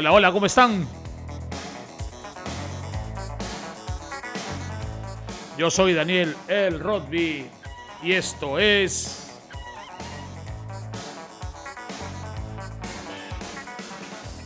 Hola, 0.00 0.12
hola, 0.12 0.30
¿cómo 0.30 0.46
están? 0.46 0.86
Yo 5.58 5.72
soy 5.72 5.92
Daniel 5.92 6.36
El 6.46 6.78
Rodby 6.78 7.50
y 8.00 8.12
esto 8.12 8.60
es 8.60 9.36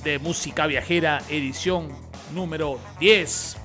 de 0.02 0.18
música 0.20 0.66
viajera 0.66 1.20
edición 1.28 1.90
número 2.32 2.80
10. 2.98 3.58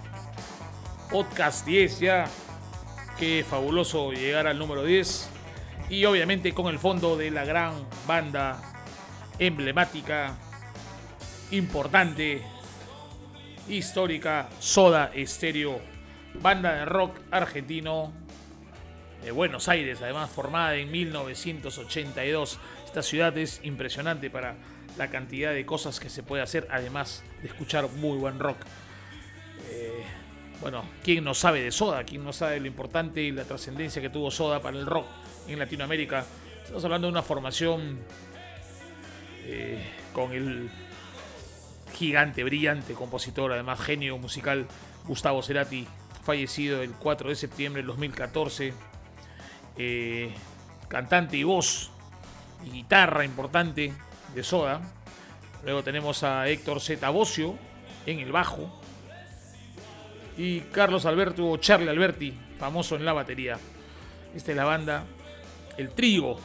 Podcast 1.10 1.66
10 1.66 2.00
ya. 2.02 2.26
Qué 3.18 3.46
fabuloso 3.50 4.12
llegar 4.12 4.46
al 4.46 4.60
número 4.60 4.84
10. 4.84 5.30
Y 5.90 6.04
obviamente 6.04 6.54
con 6.54 6.68
el 6.68 6.80
fondo 6.80 7.16
de 7.16 7.32
la 7.32 7.46
gran 7.46 7.76
banda 8.06 8.62
emblemática, 9.40 10.38
importante, 11.52 12.42
histórica, 13.70 14.50
Soda 14.60 15.12
Stereo, 15.26 15.80
banda 16.42 16.74
de 16.74 16.86
rock 16.86 17.20
argentino 17.32 18.12
de 19.24 19.32
Buenos 19.32 19.68
Aires, 19.68 20.00
además 20.02 20.30
formada 20.30 20.76
en 20.76 20.92
1982. 20.92 22.60
Esta 22.86 23.02
ciudad 23.02 23.38
es 23.38 23.60
impresionante 23.64 24.30
para 24.30 24.56
la 24.98 25.10
cantidad 25.10 25.54
de 25.54 25.66
cosas 25.66 26.00
que 26.00 26.10
se 26.10 26.24
puede 26.24 26.44
hacer, 26.44 26.68
además 26.72 27.24
de 27.42 27.48
escuchar 27.48 27.88
muy 27.90 28.18
buen 28.18 28.40
rock. 28.40 28.58
Eh, 29.70 30.04
bueno, 30.62 30.84
¿quién 31.04 31.24
no 31.24 31.34
sabe 31.34 31.62
de 31.62 31.72
Soda? 31.72 32.04
¿Quién 32.04 32.24
no 32.24 32.34
sabe 32.34 32.60
lo 32.60 32.68
importante 32.68 33.22
y 33.22 33.32
la 33.32 33.44
trascendencia 33.44 34.02
que 34.02 34.10
tuvo 34.10 34.32
Soda 34.32 34.62
para 34.62 34.78
el 34.78 34.86
rock 34.86 35.08
en 35.48 35.60
Latinoamérica? 35.60 36.26
Estamos 36.64 36.84
hablando 36.84 37.08
de 37.08 37.12
una 37.12 37.22
formación 37.22 38.00
eh, 39.46 39.82
con 40.14 40.32
el 40.34 40.70
gigante, 41.98 42.44
brillante 42.44 42.94
compositor, 42.94 43.52
además 43.52 43.80
genio 43.80 44.18
musical, 44.18 44.68
Gustavo 45.06 45.42
Cerati, 45.42 45.88
fallecido 46.24 46.84
el 46.84 46.92
4 46.92 47.30
de 47.30 47.36
septiembre 47.36 47.82
del 47.82 47.88
2014. 47.88 48.74
Eh, 49.78 50.32
cantante 50.88 51.38
y 51.38 51.44
voz 51.44 51.90
y 52.66 52.70
guitarra 52.70 53.26
importante 53.26 53.94
de 54.36 54.44
Soda. 54.44 54.82
Luego 55.64 55.84
tenemos 55.84 56.24
a 56.24 56.48
Héctor 56.48 56.82
Z. 56.82 57.10
Bocio 57.10 57.56
en 58.06 58.20
el 58.20 58.32
bajo. 58.32 58.70
Y 60.38 60.62
Carlos 60.62 61.06
Alberto 61.06 61.50
o 61.50 61.58
Charlie 61.58 61.90
Alberti, 61.90 62.38
famoso 62.60 62.96
en 62.96 63.06
la 63.06 63.14
batería. 63.14 63.58
Esta 64.36 64.52
es 64.52 64.58
la 64.58 64.66
banda, 64.66 65.04
el 65.78 65.90
trío 65.90 66.38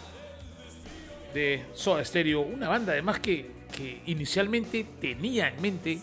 de 1.35 1.67
Soda 1.75 2.05
Stereo. 2.05 2.41
Una 2.41 2.69
banda 2.69 2.93
además 2.93 3.21
que, 3.21 3.62
que 3.73 4.03
inicialmente 4.07 4.87
tenía 5.01 5.49
en 5.49 5.61
mente 5.61 5.99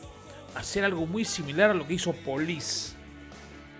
hacer 0.55 0.83
algo 0.83 1.05
muy 1.05 1.23
similar 1.23 1.71
a 1.71 1.73
lo 1.73 1.87
que 1.87 1.93
hizo 1.93 2.13
Police. 2.13 2.93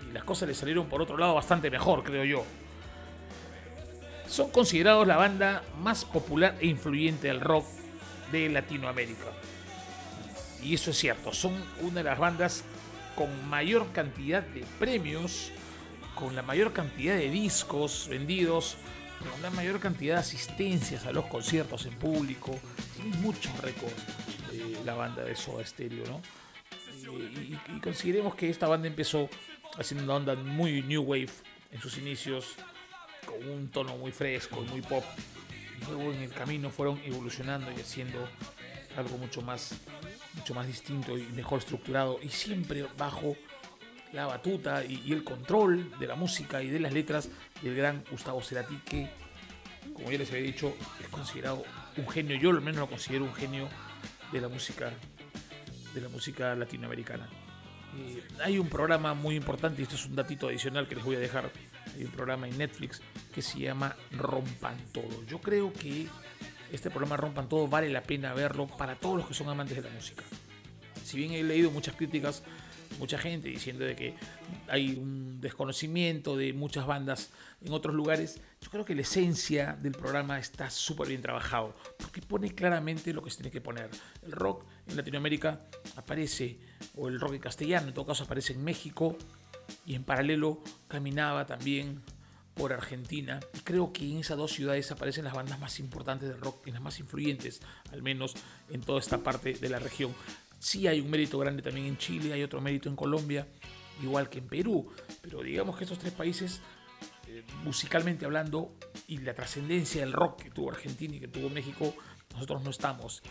Y 0.08 0.12
las 0.12 0.24
cosas 0.24 0.48
le 0.48 0.54
salieron 0.54 0.88
por 0.88 1.02
otro 1.02 1.18
lado 1.18 1.34
bastante 1.34 1.70
mejor, 1.70 2.02
creo 2.02 2.24
yo. 2.24 2.44
Son 4.26 4.50
considerados 4.50 5.06
la 5.06 5.16
banda 5.16 5.62
más 5.82 6.04
popular 6.04 6.56
e 6.60 6.66
influyente 6.66 7.28
del 7.28 7.40
rock 7.40 7.66
de 8.30 8.48
Latinoamérica. 8.48 9.26
Y 10.62 10.74
eso 10.74 10.90
es 10.90 10.98
cierto, 10.98 11.32
son 11.32 11.52
una 11.80 11.96
de 11.96 12.04
las 12.04 12.18
bandas 12.18 12.64
con 13.16 13.48
mayor 13.48 13.90
cantidad 13.92 14.42
de 14.42 14.64
premios, 14.78 15.50
con 16.14 16.36
la 16.36 16.42
mayor 16.42 16.72
cantidad 16.72 17.16
de 17.16 17.30
discos 17.30 18.06
vendidos, 18.08 18.76
con 19.20 19.42
la 19.42 19.50
mayor 19.50 19.80
cantidad 19.80 20.14
de 20.14 20.20
asistencias 20.20 21.06
a 21.06 21.12
los 21.12 21.26
conciertos 21.26 21.86
en 21.86 21.94
público. 21.94 22.58
Tiene 22.96 23.16
muchos 23.18 23.56
récords 23.60 23.94
la 24.84 24.94
banda 24.94 25.22
de 25.22 25.36
Soda 25.36 25.64
Stereo, 25.64 26.04
¿no? 26.06 26.20
Y, 26.92 27.54
y, 27.76 27.80
consideremos 27.80 28.34
que 28.34 28.48
esta 28.48 28.68
banda 28.68 28.86
empezó 28.86 29.28
haciendo 29.78 30.04
una 30.04 30.14
onda 30.14 30.34
muy 30.34 30.82
new 30.82 31.02
wave 31.02 31.30
en 31.72 31.80
sus 31.80 31.98
inicios, 31.98 32.54
con 33.26 33.48
un 33.48 33.68
tono 33.68 33.96
muy 33.96 34.12
fresco 34.12 34.64
y 34.64 34.70
muy 34.70 34.82
pop. 34.82 35.04
Y 35.80 35.84
luego 35.86 36.12
en 36.12 36.22
el 36.22 36.32
camino 36.32 36.70
fueron 36.70 37.00
evolucionando 37.04 37.70
y 37.72 37.80
haciendo 37.80 38.28
algo 38.96 39.16
mucho 39.18 39.42
más, 39.42 39.74
mucho 40.34 40.54
más 40.54 40.66
distinto 40.66 41.16
y 41.16 41.22
mejor 41.22 41.60
estructurado 41.60 42.18
y 42.22 42.28
siempre 42.28 42.86
bajo 42.98 43.36
la 44.12 44.26
batuta 44.26 44.84
y, 44.84 45.12
el 45.12 45.24
control 45.24 45.98
de 45.98 46.06
la 46.06 46.16
música 46.16 46.62
y 46.62 46.68
de 46.68 46.80
las 46.80 46.92
letras 46.92 47.28
del 47.62 47.74
gran 47.74 48.04
Gustavo 48.10 48.42
Cerati 48.42 48.76
que, 48.84 49.08
como 49.94 50.10
ya 50.10 50.18
les 50.18 50.30
había 50.30 50.44
dicho, 50.44 50.74
es 51.00 51.08
considerado 51.08 51.62
un 51.96 52.08
genio, 52.08 52.36
yo 52.36 52.50
al 52.50 52.60
menos 52.60 52.80
lo 52.80 52.88
considero 52.88 53.24
un 53.24 53.34
genio 53.34 53.68
de 54.32 54.40
la 54.40 54.48
música 54.48 54.92
de 55.94 56.00
la 56.00 56.08
música 56.08 56.54
latinoamericana. 56.54 57.28
Eh, 57.96 58.22
hay 58.44 58.58
un 58.58 58.68
programa 58.68 59.14
muy 59.14 59.34
importante, 59.34 59.80
y 59.80 59.84
esto 59.84 59.96
es 59.96 60.06
un 60.06 60.14
datito 60.14 60.48
adicional 60.48 60.86
que 60.86 60.94
les 60.94 61.04
voy 61.04 61.16
a 61.16 61.18
dejar, 61.18 61.50
hay 61.94 62.04
un 62.04 62.10
programa 62.12 62.48
en 62.48 62.56
Netflix 62.56 63.02
que 63.34 63.42
se 63.42 63.58
llama 63.58 63.96
Rompan 64.12 64.76
Todo. 64.92 65.24
Yo 65.26 65.40
creo 65.40 65.72
que 65.72 66.06
este 66.70 66.90
programa 66.90 67.16
Rompan 67.16 67.48
Todo 67.48 67.66
vale 67.66 67.88
la 67.88 68.02
pena 68.02 68.32
verlo 68.32 68.68
para 68.68 68.94
todos 68.94 69.18
los 69.18 69.26
que 69.26 69.34
son 69.34 69.48
amantes 69.48 69.76
de 69.76 69.82
la 69.82 69.90
música. 69.90 70.22
Si 71.04 71.16
bien 71.16 71.32
he 71.32 71.42
leído 71.42 71.70
muchas 71.72 71.96
críticas, 71.96 72.44
mucha 73.00 73.18
gente 73.18 73.48
diciendo 73.48 73.84
de 73.84 73.96
que 73.96 74.14
hay 74.68 74.90
un 74.90 75.40
desconocimiento 75.40 76.36
de 76.36 76.52
muchas 76.52 76.86
bandas 76.86 77.30
en 77.64 77.72
otros 77.72 77.94
lugares, 77.94 78.40
yo 78.60 78.70
creo 78.70 78.84
que 78.84 78.94
la 78.94 79.00
esencia 79.00 79.76
del 79.80 79.92
programa 79.92 80.38
está 80.38 80.70
súper 80.70 81.08
bien 81.08 81.22
trabajado, 81.22 81.74
porque 81.98 82.22
pone 82.22 82.54
claramente 82.54 83.12
lo 83.12 83.22
que 83.22 83.30
se 83.30 83.38
tiene 83.38 83.50
que 83.50 83.60
poner. 83.60 83.90
El 84.22 84.32
rock 84.32 84.64
en 84.86 84.96
Latinoamérica 84.96 85.62
aparece, 85.96 86.58
o 86.94 87.08
el 87.08 87.18
rock 87.18 87.34
en 87.34 87.40
castellano 87.40 87.88
en 87.88 87.94
todo 87.94 88.06
caso 88.06 88.24
aparece 88.24 88.52
en 88.52 88.62
México, 88.62 89.16
y 89.86 89.94
en 89.94 90.04
paralelo 90.04 90.62
caminaba 90.88 91.46
también 91.46 92.02
por 92.54 92.72
Argentina. 92.72 93.40
Y 93.54 93.60
creo 93.60 93.92
que 93.92 94.04
en 94.04 94.18
esas 94.18 94.36
dos 94.36 94.52
ciudades 94.52 94.90
aparecen 94.90 95.24
las 95.24 95.34
bandas 95.34 95.58
más 95.58 95.78
importantes 95.80 96.28
del 96.28 96.40
rock 96.40 96.66
y 96.66 96.72
las 96.72 96.82
más 96.82 96.98
influyentes, 96.98 97.62
al 97.92 98.02
menos 98.02 98.34
en 98.68 98.82
toda 98.82 99.00
esta 99.00 99.18
parte 99.18 99.54
de 99.54 99.68
la 99.68 99.78
región. 99.78 100.14
Sí 100.60 100.86
hay 100.86 101.00
un 101.00 101.10
mérito 101.10 101.38
grande 101.38 101.62
también 101.62 101.86
en 101.86 101.96
Chile, 101.96 102.34
hay 102.34 102.42
otro 102.42 102.60
mérito 102.60 102.90
en 102.90 102.94
Colombia, 102.94 103.48
igual 104.02 104.28
que 104.28 104.38
en 104.40 104.46
Perú, 104.46 104.92
pero 105.22 105.42
digamos 105.42 105.76
que 105.76 105.84
estos 105.84 105.98
tres 105.98 106.12
países, 106.12 106.60
eh, 107.26 107.42
musicalmente 107.64 108.26
hablando, 108.26 108.76
y 109.08 109.18
la 109.18 109.34
trascendencia 109.34 110.02
del 110.02 110.12
rock 110.12 110.42
que 110.42 110.50
tuvo 110.50 110.70
Argentina 110.70 111.16
y 111.16 111.20
que 111.20 111.28
tuvo 111.28 111.48
México, 111.48 111.94
nosotros 112.34 112.62
no 112.62 112.70
estamos, 112.70 113.22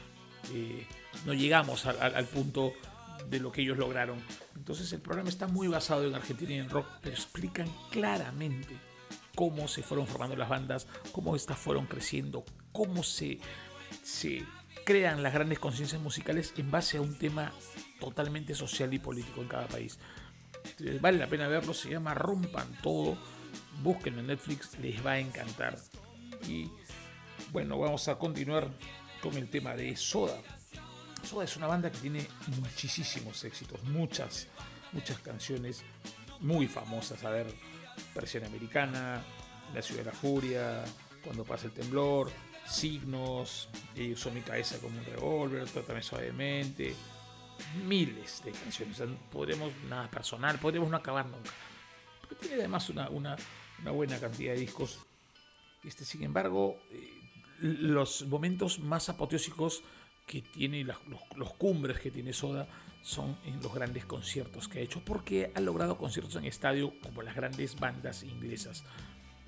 eh, 0.54 0.88
no 1.28 1.36
llegamos 1.36 1.86
al, 1.86 2.16
al, 2.16 2.26
punto 2.26 2.74
de 3.30 3.40
lo 3.40 3.52
que 3.52 3.62
ellos 3.62 3.78
lograron. 3.78 4.20
Entonces 4.56 4.92
el 4.92 5.00
programa 5.00 5.30
está 5.30 5.48
muy 5.48 5.68
basado 5.68 6.08
en 6.08 6.16
Argentina 6.16 6.54
y 6.54 6.58
en 6.58 6.70
rock, 6.70 6.88
pero 7.00 7.16
explican 7.16 7.70
claramente 7.92 8.76
cómo 9.36 9.68
se 9.68 9.84
fueron 9.84 10.08
formando 10.08 10.36
las 10.36 10.50
bandas, 10.50 10.88
cómo 11.12 11.36
estas 11.36 11.60
fueron 11.60 11.86
creciendo, 11.86 12.44
cómo 12.72 13.04
se, 13.04 13.40
se 14.02 14.44
crean 14.90 15.22
las 15.22 15.36
grandes 15.36 15.60
conciencias 15.60 16.02
musicales 16.02 16.52
en 16.58 16.72
base 16.72 16.98
a 16.98 17.02
un 17.02 17.16
tema 17.16 17.54
totalmente 18.00 18.56
social 18.56 18.92
y 18.92 18.98
político 18.98 19.40
en 19.40 19.48
cada 19.48 19.68
país. 19.68 20.00
Entonces, 20.64 21.00
vale 21.00 21.20
la 21.20 21.28
pena 21.28 21.48
verlo, 21.48 21.76
se 21.76 21.92
llama 21.92 22.16
Rompan 22.16 22.76
Todo, 22.82 23.16
búsquenlo 23.84 24.22
en 24.22 24.26
Netflix, 24.26 24.80
les 24.80 25.06
va 25.06 25.12
a 25.12 25.20
encantar. 25.20 25.78
Y 26.48 26.72
bueno, 27.52 27.78
vamos 27.78 28.08
a 28.08 28.18
continuar 28.18 28.68
con 29.22 29.38
el 29.38 29.48
tema 29.48 29.76
de 29.76 29.96
Soda. 29.96 30.42
Soda 31.22 31.44
es 31.44 31.56
una 31.56 31.68
banda 31.68 31.92
que 31.92 32.00
tiene 32.00 32.26
muchísimos 32.60 33.44
éxitos, 33.44 33.84
muchas, 33.84 34.48
muchas 34.92 35.20
canciones 35.20 35.84
muy 36.40 36.68
famosas. 36.68 37.24
A 37.26 37.30
ver, 37.30 37.46
Versión 38.16 38.44
Americana, 38.44 39.22
La 39.72 39.84
Ciudad 39.84 40.00
de 40.00 40.06
la 40.06 40.18
Furia, 40.18 40.84
Cuando 41.24 41.44
pasa 41.44 41.68
el 41.68 41.74
temblor, 41.74 42.32
Signos, 42.70 43.68
y 43.96 44.14
Usó 44.14 44.30
mi 44.30 44.42
cabeza 44.42 44.78
como 44.78 45.00
un 45.00 45.06
revólver, 45.06 45.68
Trátame 45.68 46.04
suavemente. 46.04 46.94
Miles 47.86 48.44
de 48.46 48.52
canciones. 48.52 49.02
O 49.02 49.06
sea, 49.06 49.16
podremos, 49.32 49.74
nada 49.90 50.10
personal, 50.10 50.60
podremos 50.60 50.90
no 50.90 50.98
acabar 50.98 51.26
nunca. 51.26 51.50
Pero 52.22 52.40
tiene 52.40 52.56
además 52.58 52.88
una, 52.90 53.10
una, 53.10 53.36
buena 53.92 54.20
cantidad 54.20 54.54
de 54.54 54.60
discos. 54.60 55.00
Este, 55.84 56.06
sin 56.06 56.24
embargo, 56.24 56.78
eh, 56.92 57.10
los 57.60 58.26
momentos 58.28 58.80
más 58.80 59.10
apoteósicos 59.10 59.82
que 60.28 60.44
tiene 60.44 60.84
los, 60.84 60.98
los, 61.08 61.22
los, 61.36 61.54
cumbres 61.54 62.00
que 62.00 62.12
tiene 62.12 62.34
Soda 62.34 62.68
son 63.02 63.36
en 63.46 63.62
los 63.64 63.74
grandes 63.74 64.06
conciertos 64.06 64.68
que 64.68 64.80
ha 64.80 64.82
hecho, 64.84 65.04
porque 65.04 65.52
ha 65.56 65.60
logrado 65.60 65.98
conciertos 65.98 66.36
en 66.36 66.46
estadio 66.46 66.94
como 67.02 67.24
las 67.24 67.36
grandes 67.36 67.80
bandas 67.80 68.24
inglesas. 68.24 68.84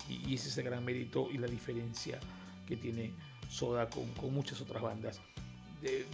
Y, 0.08 0.28
y 0.28 0.34
ese 0.34 0.48
es 0.48 0.58
el 0.58 0.64
gran 0.64 0.84
mérito 0.84 1.28
y 1.30 1.38
la 1.38 1.46
diferencia 1.46 2.18
que 2.72 2.82
tiene 2.82 3.12
Soda 3.48 3.88
con, 3.88 4.06
con 4.12 4.32
muchas 4.32 4.60
otras 4.60 4.82
bandas. 4.82 5.20
De, 5.80 6.06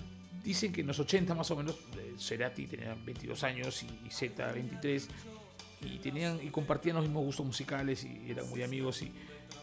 dicen 0.42 0.72
que 0.72 0.80
en 0.80 0.88
los 0.88 0.98
80 0.98 1.34
más 1.34 1.50
o 1.50 1.56
menos, 1.56 1.76
Cerati 2.18 2.66
tenía 2.66 2.96
22 3.04 3.44
años 3.44 3.82
y, 3.82 4.06
y 4.06 4.10
Z 4.10 4.52
23, 4.52 5.08
y, 5.82 5.98
tenían, 5.98 6.40
y 6.42 6.48
compartían 6.48 6.96
los 6.96 7.04
mismos 7.04 7.24
gustos 7.24 7.46
musicales 7.46 8.04
y 8.04 8.30
eran 8.30 8.48
muy 8.50 8.62
amigos 8.62 9.02
y, 9.02 9.12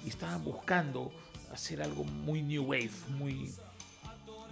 y 0.06 0.09
estaban 0.09 0.44
buscando 0.44 1.12
hacer 1.51 1.81
algo 1.81 2.03
muy 2.03 2.42
new 2.42 2.63
wave, 2.63 2.92
muy 3.09 3.51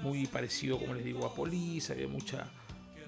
muy 0.02 0.28
parecido, 0.28 0.78
como 0.78 0.94
les 0.94 1.06
digo, 1.06 1.26
a 1.26 1.34
Police, 1.34 1.94
había 1.94 2.10
mucha, 2.10 2.52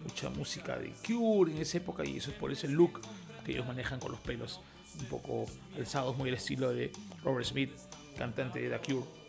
mucha 0.02 0.30
música 0.30 0.78
de 0.78 0.94
Cure 1.06 1.52
en 1.52 1.58
esa 1.58 1.78
época 1.78 2.06
y 2.06 2.18
eso 2.18 2.32
es 2.32 2.38
por 2.38 2.54
ese 2.54 2.70
look 2.70 3.02
que 3.44 3.52
ellos 3.52 3.68
manejan 3.68 4.00
con 4.00 4.12
los 4.12 4.22
pelos 4.22 4.62
un 4.98 5.06
poco 5.08 5.46
alzados, 5.76 6.16
muy 6.16 6.30
al 6.30 6.36
estilo 6.36 6.74
de 6.74 6.94
Robert 7.22 7.46
Smith, 7.46 7.72
cantante 8.18 8.62
de 8.62 8.70
The 8.70 8.80
Cure. 8.80 9.25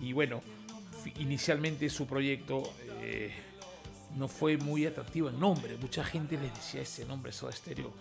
Y 0.00 0.12
bueno, 0.12 0.40
inicialmente 1.18 1.88
su 1.90 2.06
proyecto 2.06 2.62
eh, 3.00 3.32
no 4.16 4.28
fue 4.28 4.56
muy 4.56 4.86
atractivo 4.86 5.28
en 5.28 5.38
nombre. 5.38 5.76
Mucha 5.76 6.04
gente 6.04 6.36
les 6.38 6.54
decía 6.54 6.82
ese 6.82 7.04
nombre 7.04 7.32
Soda 7.32 7.52
Stereo 7.52 7.92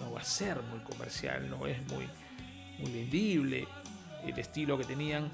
no 0.00 0.12
va 0.12 0.20
a 0.20 0.24
ser 0.24 0.62
muy 0.62 0.80
comercial, 0.80 1.48
no 1.48 1.66
es 1.66 1.78
muy, 1.90 2.08
muy 2.78 2.92
vendible. 2.92 3.68
El 4.24 4.38
estilo 4.38 4.78
que 4.78 4.84
tenían 4.84 5.30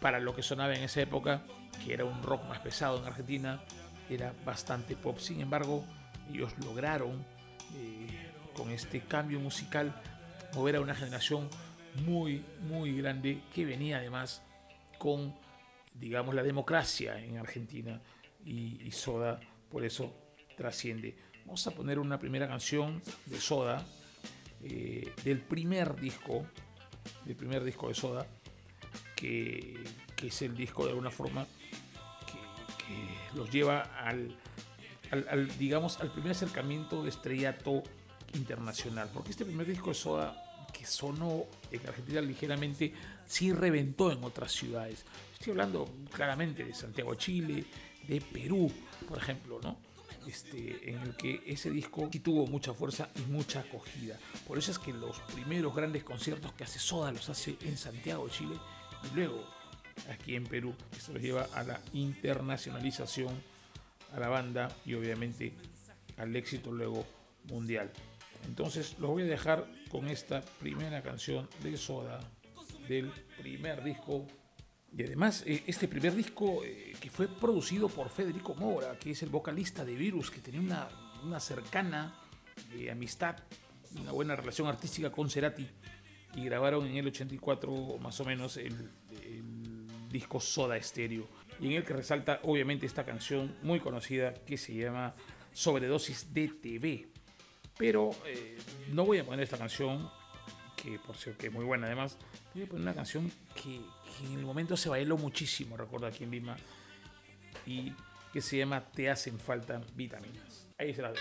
para 0.00 0.20
lo 0.20 0.34
que 0.34 0.42
sonaba 0.42 0.74
en 0.74 0.82
esa 0.82 1.00
época, 1.00 1.42
que 1.84 1.94
era 1.94 2.04
un 2.04 2.22
rock 2.22 2.44
más 2.48 2.60
pesado 2.60 2.98
en 2.98 3.06
Argentina, 3.06 3.62
era 4.08 4.34
bastante 4.44 4.96
pop. 4.96 5.18
Sin 5.18 5.40
embargo, 5.40 5.84
ellos 6.32 6.52
lograron 6.64 7.24
eh, 7.76 8.30
con 8.54 8.70
este 8.70 9.00
cambio 9.00 9.40
musical 9.40 9.94
mover 10.54 10.76
a 10.76 10.80
una 10.80 10.94
generación 10.94 11.48
muy, 12.06 12.44
muy 12.68 12.96
grande 12.96 13.40
que 13.54 13.64
venía 13.64 13.98
además 13.98 14.42
con, 15.00 15.34
digamos, 15.94 16.34
la 16.34 16.42
democracia 16.42 17.18
en 17.18 17.38
Argentina 17.38 18.02
y, 18.44 18.90
Soda 18.92 19.40
por 19.70 19.82
eso 19.82 20.14
trasciende. 20.56 21.16
Vamos 21.46 21.66
a 21.66 21.70
poner 21.70 21.98
una 21.98 22.18
primera 22.18 22.46
canción 22.46 23.02
de 23.24 23.40
Soda, 23.40 23.84
eh, 24.62 25.10
del 25.24 25.40
primer 25.40 25.98
disco, 25.98 26.46
del 27.24 27.34
primer 27.34 27.64
disco 27.64 27.88
de 27.88 27.94
Soda, 27.94 28.26
que, 29.16 29.82
es 30.22 30.42
el 30.42 30.54
disco 30.54 30.84
de 30.84 30.90
alguna 30.90 31.10
forma 31.10 31.46
que, 32.26 33.38
los 33.38 33.50
lleva 33.50 33.80
al, 34.04 34.36
al, 35.10 35.56
digamos, 35.56 35.98
al 36.00 36.12
primer 36.12 36.32
acercamiento 36.32 37.02
de 37.02 37.08
estrellato 37.08 37.82
internacional. 38.34 39.08
Porque 39.14 39.30
este 39.30 39.46
primer 39.46 39.66
disco 39.66 39.88
de 39.88 39.94
Soda, 39.94 40.49
sonó 40.84 41.46
en 41.70 41.86
Argentina 41.86 42.20
ligeramente, 42.20 42.92
sí 43.26 43.52
reventó 43.52 44.10
en 44.12 44.22
otras 44.24 44.52
ciudades. 44.52 45.04
Estoy 45.32 45.52
hablando 45.52 45.88
claramente 46.12 46.64
de 46.64 46.74
Santiago, 46.74 47.14
Chile, 47.14 47.64
de 48.06 48.20
Perú, 48.20 48.70
por 49.08 49.18
ejemplo, 49.18 49.60
¿no? 49.62 49.78
Este, 50.26 50.90
en 50.90 50.98
el 50.98 51.16
que 51.16 51.42
ese 51.46 51.70
disco 51.70 52.10
tuvo 52.22 52.46
mucha 52.46 52.74
fuerza 52.74 53.08
y 53.16 53.30
mucha 53.30 53.60
acogida. 53.60 54.18
Por 54.46 54.58
eso 54.58 54.70
es 54.70 54.78
que 54.78 54.92
los 54.92 55.18
primeros 55.34 55.74
grandes 55.74 56.04
conciertos 56.04 56.52
que 56.52 56.64
hace 56.64 56.78
Soda 56.78 57.10
los 57.10 57.28
hace 57.30 57.56
en 57.62 57.76
Santiago, 57.76 58.28
Chile, 58.28 58.56
y 59.10 59.16
luego 59.16 59.46
aquí 60.10 60.36
en 60.36 60.44
Perú. 60.44 60.74
Eso 60.96 61.12
los 61.12 61.22
lleva 61.22 61.48
a 61.54 61.62
la 61.62 61.80
internacionalización 61.92 63.42
a 64.12 64.20
la 64.20 64.28
banda 64.28 64.74
y 64.84 64.94
obviamente 64.94 65.52
al 66.16 66.34
éxito 66.36 66.72
luego 66.72 67.06
mundial. 67.44 67.90
Entonces 68.46 68.96
los 68.98 69.10
voy 69.10 69.22
a 69.22 69.26
dejar 69.26 69.66
con 69.90 70.06
esta 70.08 70.40
primera 70.40 71.02
canción 71.02 71.48
de 71.62 71.76
Soda 71.76 72.20
del 72.88 73.10
primer 73.38 73.82
disco. 73.82 74.26
Y 74.96 75.04
además 75.04 75.42
eh, 75.46 75.62
este 75.66 75.88
primer 75.88 76.14
disco 76.14 76.62
eh, 76.64 76.94
que 77.00 77.10
fue 77.10 77.28
producido 77.28 77.88
por 77.88 78.08
Federico 78.08 78.54
Mora, 78.54 78.98
que 78.98 79.10
es 79.10 79.22
el 79.22 79.28
vocalista 79.28 79.84
de 79.84 79.94
Virus, 79.94 80.30
que 80.30 80.40
tenía 80.40 80.60
una, 80.60 80.88
una 81.24 81.40
cercana 81.40 82.14
eh, 82.74 82.90
amistad, 82.90 83.36
una 84.00 84.12
buena 84.12 84.36
relación 84.36 84.68
artística 84.68 85.10
con 85.10 85.28
Cerati. 85.28 85.66
Y 86.34 86.44
grabaron 86.44 86.86
en 86.86 86.96
el 86.96 87.08
84 87.08 87.98
más 87.98 88.20
o 88.20 88.24
menos 88.24 88.56
el, 88.56 88.90
el 89.24 90.08
disco 90.08 90.40
Soda 90.40 90.80
Stereo. 90.80 91.28
Y 91.60 91.66
en 91.66 91.72
el 91.72 91.84
que 91.84 91.92
resalta 91.92 92.40
obviamente 92.44 92.86
esta 92.86 93.04
canción 93.04 93.56
muy 93.62 93.80
conocida 93.80 94.34
que 94.34 94.56
se 94.56 94.74
llama 94.74 95.14
Sobredosis 95.52 96.32
de 96.32 96.48
TV. 96.48 97.08
Pero 97.80 98.10
eh, 98.26 98.58
no 98.92 99.06
voy 99.06 99.20
a 99.20 99.24
poner 99.24 99.40
esta 99.40 99.56
canción, 99.56 100.10
que 100.76 100.98
por 100.98 101.16
cierto 101.16 101.40
que 101.40 101.46
es 101.46 101.52
muy 101.52 101.64
buena 101.64 101.86
además, 101.86 102.18
voy 102.52 102.64
a 102.64 102.66
poner 102.66 102.82
una 102.82 102.94
canción 102.94 103.32
que, 103.54 103.80
en 104.26 104.38
el 104.38 104.44
momento 104.44 104.76
se 104.76 104.90
bailó 104.90 105.16
muchísimo, 105.16 105.78
recuerdo 105.78 106.06
aquí 106.06 106.24
en 106.24 106.30
Lima, 106.30 106.58
y 107.64 107.94
que 108.34 108.42
se 108.42 108.58
llama 108.58 108.84
Te 108.92 109.08
hacen 109.08 109.40
falta 109.40 109.80
vitaminas. 109.94 110.68
Ahí 110.76 110.92
se 110.92 111.00
dejo. 111.00 111.14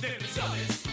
There 0.00 0.16
is 0.16 0.38
others. 0.38 0.87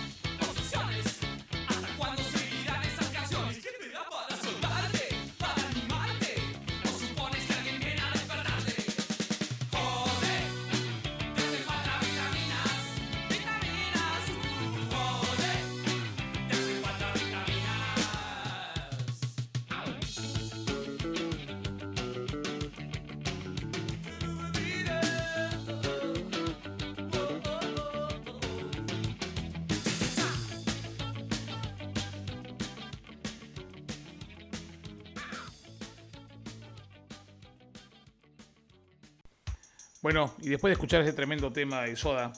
Bueno, 40.06 40.36
y 40.40 40.50
después 40.50 40.70
de 40.70 40.74
escuchar 40.74 41.02
ese 41.02 41.14
tremendo 41.14 41.52
tema 41.52 41.82
de 41.82 41.96
Soda, 41.96 42.32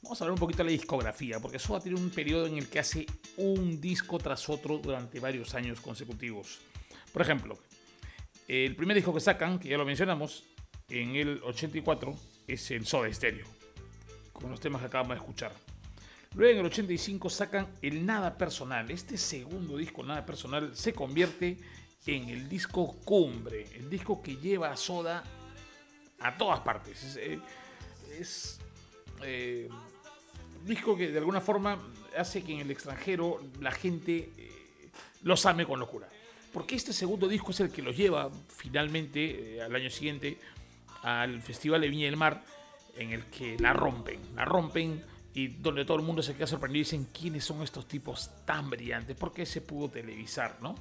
vamos 0.00 0.18
a 0.18 0.24
hablar 0.24 0.32
un 0.32 0.38
poquito 0.38 0.64
de 0.64 0.64
la 0.64 0.70
discografía, 0.70 1.40
porque 1.40 1.58
Soda 1.58 1.78
tiene 1.78 2.00
un 2.00 2.08
periodo 2.08 2.46
en 2.46 2.56
el 2.56 2.70
que 2.70 2.78
hace 2.78 3.04
un 3.36 3.82
disco 3.82 4.16
tras 4.16 4.48
otro 4.48 4.78
durante 4.78 5.20
varios 5.20 5.54
años 5.54 5.82
consecutivos. 5.82 6.60
Por 7.12 7.20
ejemplo, 7.20 7.58
el 8.48 8.74
primer 8.76 8.96
disco 8.96 9.12
que 9.12 9.20
sacan, 9.20 9.58
que 9.58 9.68
ya 9.68 9.76
lo 9.76 9.84
mencionamos, 9.84 10.44
en 10.88 11.14
el 11.16 11.42
84, 11.42 12.16
es 12.46 12.70
el 12.70 12.86
Soda 12.86 13.12
Stereo, 13.12 13.46
con 14.32 14.50
los 14.50 14.58
temas 14.58 14.80
que 14.80 14.86
acabamos 14.86 15.10
de 15.10 15.20
escuchar. 15.20 15.52
Luego 16.34 16.52
en 16.54 16.60
el 16.60 16.64
85 16.64 17.28
sacan 17.28 17.68
el 17.82 18.06
Nada 18.06 18.38
Personal. 18.38 18.90
Este 18.90 19.18
segundo 19.18 19.76
disco, 19.76 20.02
Nada 20.02 20.24
Personal, 20.24 20.74
se 20.74 20.94
convierte 20.94 21.58
en 22.06 22.30
el 22.30 22.48
disco 22.48 22.96
cumbre, 23.04 23.66
el 23.74 23.90
disco 23.90 24.22
que 24.22 24.36
lleva 24.36 24.70
a 24.70 24.78
Soda 24.78 25.22
a 26.22 26.36
todas 26.36 26.60
partes. 26.60 27.02
Es, 27.02 28.58
un 29.18 29.24
eh, 29.24 29.68
eh, 29.68 29.68
disco 30.64 30.96
que 30.96 31.08
de 31.08 31.18
alguna 31.18 31.40
forma 31.40 31.78
hace 32.16 32.42
que 32.42 32.54
en 32.54 32.60
el 32.60 32.70
extranjero 32.70 33.40
la 33.60 33.72
gente 33.72 34.30
eh, 34.36 34.90
los 35.22 35.44
ame 35.46 35.66
con 35.66 35.80
locura. 35.80 36.08
Porque 36.52 36.74
este 36.74 36.92
segundo 36.92 37.28
disco 37.28 37.50
es 37.52 37.60
el 37.60 37.70
que 37.70 37.82
los 37.82 37.96
lleva 37.96 38.30
finalmente 38.48 39.60
al 39.62 39.74
año 39.74 39.90
siguiente 39.90 40.38
al 41.02 41.40
Festival 41.40 41.80
de 41.80 41.88
Viña 41.88 42.06
del 42.06 42.16
Mar, 42.16 42.44
en 42.96 43.12
el 43.12 43.24
que 43.26 43.56
la 43.58 43.72
rompen, 43.72 44.20
la 44.36 44.44
rompen 44.44 45.02
y 45.34 45.48
donde 45.48 45.84
todo 45.84 45.96
el 45.96 46.02
mundo 46.02 46.22
se 46.22 46.34
queda 46.34 46.46
sorprendido 46.46 46.82
y 46.82 46.84
dicen 46.84 47.08
quiénes 47.12 47.44
son 47.44 47.62
estos 47.62 47.88
tipos 47.88 48.30
tan 48.44 48.68
brillantes, 48.68 49.16
por 49.16 49.32
qué 49.32 49.46
se 49.46 49.62
pudo 49.62 49.88
televisar, 49.88 50.58
¿no? 50.60 50.74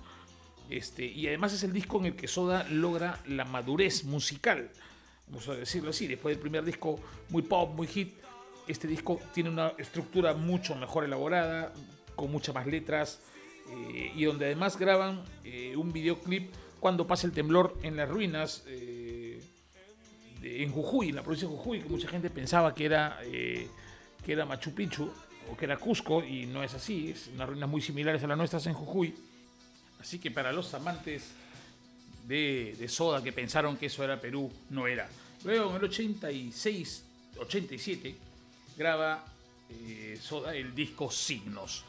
Este, 0.69 1.05
y 1.05 1.27
además 1.27 1.53
es 1.53 1.63
el 1.63 1.73
disco 1.73 1.99
en 1.99 2.07
el 2.07 2.15
que 2.15 2.27
Soda 2.27 2.65
logra 2.69 3.21
la 3.27 3.45
madurez 3.45 4.03
musical 4.03 4.69
vamos 5.31 5.47
a 5.47 5.55
decirlo 5.55 5.89
así, 5.89 6.07
después 6.07 6.35
del 6.35 6.41
primer 6.41 6.63
disco 6.63 6.99
muy 7.29 7.41
pop, 7.41 7.73
muy 7.73 7.87
hit, 7.87 8.13
este 8.67 8.87
disco 8.87 9.19
tiene 9.33 9.49
una 9.49 9.69
estructura 9.77 10.33
mucho 10.33 10.75
mejor 10.75 11.05
elaborada, 11.05 11.73
con 12.15 12.31
muchas 12.31 12.53
más 12.53 12.67
letras, 12.67 13.19
eh, 13.69 14.11
y 14.15 14.25
donde 14.25 14.45
además 14.45 14.77
graban 14.77 15.23
eh, 15.43 15.75
un 15.75 15.91
videoclip 15.91 16.53
cuando 16.79 17.07
pasa 17.07 17.27
el 17.27 17.33
temblor 17.33 17.77
en 17.83 17.95
las 17.95 18.09
ruinas 18.09 18.63
eh, 18.67 19.41
en 20.43 20.71
Jujuy, 20.71 21.09
en 21.09 21.15
la 21.15 21.23
provincia 21.23 21.47
de 21.47 21.55
Jujuy, 21.55 21.81
que 21.81 21.89
mucha 21.89 22.07
gente 22.07 22.29
pensaba 22.29 22.73
que 22.73 22.85
era, 22.85 23.19
que 23.21 23.69
era 24.25 24.43
Machu 24.43 24.73
Picchu 24.73 25.11
o 25.51 25.55
que 25.55 25.65
era 25.65 25.77
Cusco, 25.77 26.23
y 26.23 26.47
no 26.47 26.63
es 26.63 26.73
así, 26.73 27.11
es 27.11 27.29
unas 27.33 27.47
ruinas 27.47 27.69
muy 27.69 27.79
similares 27.79 28.23
a 28.23 28.27
las 28.27 28.37
nuestras 28.37 28.65
en 28.65 28.73
Jujuy. 28.73 29.13
Así 29.99 30.17
que 30.17 30.31
para 30.31 30.51
los 30.51 30.73
amantes 30.73 31.31
de, 32.27 32.75
de 32.79 32.87
Soda 32.87 33.23
que 33.23 33.31
pensaron 33.31 33.77
que 33.77 33.85
eso 33.85 34.03
era 34.03 34.19
Perú, 34.19 34.51
no 34.71 34.87
era. 34.87 35.07
Luego 35.43 35.71
en 35.71 35.75
el 35.77 35.83
86, 35.85 37.03
87, 37.39 38.15
graba 38.77 39.25
Soda 40.21 40.53
el 40.53 40.75
disco 40.75 41.09
Signos 41.09 41.85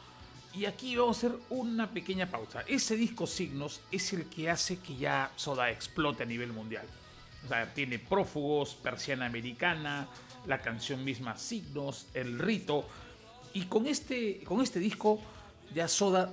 y 0.54 0.66
aquí 0.66 0.96
vamos 0.96 1.16
a 1.16 1.26
hacer 1.26 1.38
una 1.48 1.90
pequeña 1.90 2.30
pausa. 2.30 2.62
Ese 2.66 2.96
disco 2.96 3.26
Signos 3.26 3.80
es 3.90 4.12
el 4.12 4.26
que 4.26 4.50
hace 4.50 4.78
que 4.78 4.96
ya 4.96 5.30
Soda 5.36 5.70
explote 5.70 6.24
a 6.24 6.26
nivel 6.26 6.52
mundial. 6.52 6.86
O 7.44 7.48
sea, 7.48 7.72
tiene 7.72 7.98
Prófugos, 7.98 8.74
Persiana 8.74 9.26
Americana, 9.26 10.08
la 10.46 10.60
canción 10.60 11.04
misma 11.04 11.38
Signos, 11.38 12.06
El 12.12 12.38
Rito. 12.38 12.86
Y 13.54 13.62
con 13.64 13.86
este, 13.86 14.40
con 14.44 14.60
este 14.60 14.78
disco 14.78 15.20
ya 15.74 15.88
Soda 15.88 16.30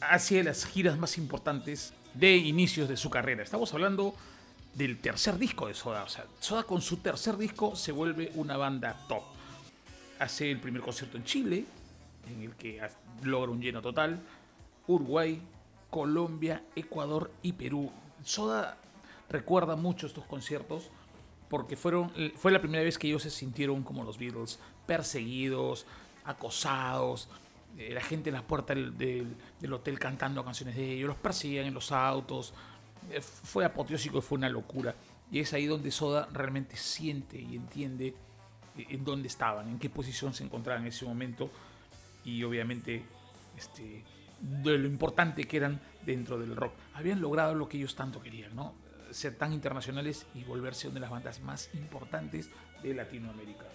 hace 0.00 0.42
las 0.42 0.64
giras 0.64 0.98
más 0.98 1.18
importantes 1.18 1.92
de 2.14 2.36
inicios 2.36 2.88
de 2.88 2.96
su 2.96 3.10
carrera. 3.10 3.42
Estamos 3.42 3.72
hablando 3.74 4.14
del 4.74 4.98
tercer 4.98 5.38
disco 5.38 5.66
de 5.66 5.74
Soda. 5.74 6.04
O 6.04 6.08
sea, 6.08 6.26
Soda 6.40 6.64
con 6.64 6.80
su 6.80 6.98
tercer 6.98 7.36
disco 7.36 7.76
se 7.76 7.92
vuelve 7.92 8.32
una 8.34 8.56
banda 8.56 9.06
top. 9.08 9.22
Hace 10.18 10.50
el 10.50 10.60
primer 10.60 10.82
concierto 10.82 11.16
en 11.16 11.24
Chile, 11.24 11.64
en 12.30 12.42
el 12.42 12.54
que 12.54 12.80
logra 13.22 13.50
un 13.50 13.60
lleno 13.60 13.82
total. 13.82 14.20
Uruguay, 14.86 15.40
Colombia, 15.90 16.62
Ecuador 16.74 17.30
y 17.42 17.52
Perú. 17.52 17.90
Soda 18.24 18.76
recuerda 19.28 19.76
mucho 19.76 20.06
estos 20.06 20.24
conciertos 20.24 20.90
porque 21.48 21.76
fueron, 21.76 22.10
fue 22.36 22.50
la 22.50 22.60
primera 22.60 22.82
vez 22.82 22.96
que 22.96 23.08
ellos 23.08 23.22
se 23.22 23.30
sintieron 23.30 23.82
como 23.82 24.04
los 24.04 24.18
Beatles, 24.18 24.58
perseguidos, 24.86 25.84
acosados, 26.24 27.28
eh, 27.76 27.90
la 27.92 28.00
gente 28.00 28.30
en 28.30 28.34
las 28.34 28.42
puertas 28.42 28.76
del, 28.76 29.36
hotel 29.70 29.98
cantando 29.98 30.44
canciones 30.44 30.76
de 30.76 30.94
ellos, 30.94 31.08
los 31.08 31.16
perseguían 31.16 31.66
en 31.66 31.74
los 31.74 31.92
autos, 31.92 32.52
eh, 32.52 32.56
fue 33.20 33.64
apoteósico 33.64 34.18
y 34.18 34.22
fue 34.22 34.38
una 34.38 34.48
locura. 34.48 34.94
Y 35.30 35.40
es 35.40 35.52
ahí 35.52 35.66
donde 35.66 35.90
Soda 35.90 36.28
realmente 36.32 36.76
siente 36.76 37.40
y 37.40 37.56
entiende 37.56 38.14
eh, 38.76 38.86
en 38.90 39.04
dónde 39.04 39.28
estaban, 39.28 39.68
en 39.68 39.78
qué 39.78 39.90
posición 39.90 40.34
se 40.34 40.44
encontraban 40.44 40.82
en 40.82 40.88
ese 40.88 41.04
momento 41.04 41.50
y 42.24 42.42
obviamente 42.44 43.02
este, 43.56 44.04
de 44.40 44.78
lo 44.78 44.86
importante 44.86 45.44
que 45.44 45.56
eran 45.56 45.80
dentro 46.04 46.38
del 46.38 46.56
rock. 46.56 46.74
Habían 46.94 47.20
logrado 47.20 47.54
lo 47.54 47.68
que 47.68 47.78
ellos 47.78 47.94
tanto 47.94 48.20
querían, 48.20 48.54
¿no? 48.54 48.74
Ser 49.10 49.36
tan 49.36 49.52
internacionales 49.52 50.26
y 50.34 50.44
volverse 50.44 50.88
una 50.88 50.94
de 50.94 51.00
las 51.00 51.10
bandas 51.10 51.40
más 51.40 51.70
importantes 51.74 52.50
de 52.82 52.94
Latinoamérica. 52.94 53.66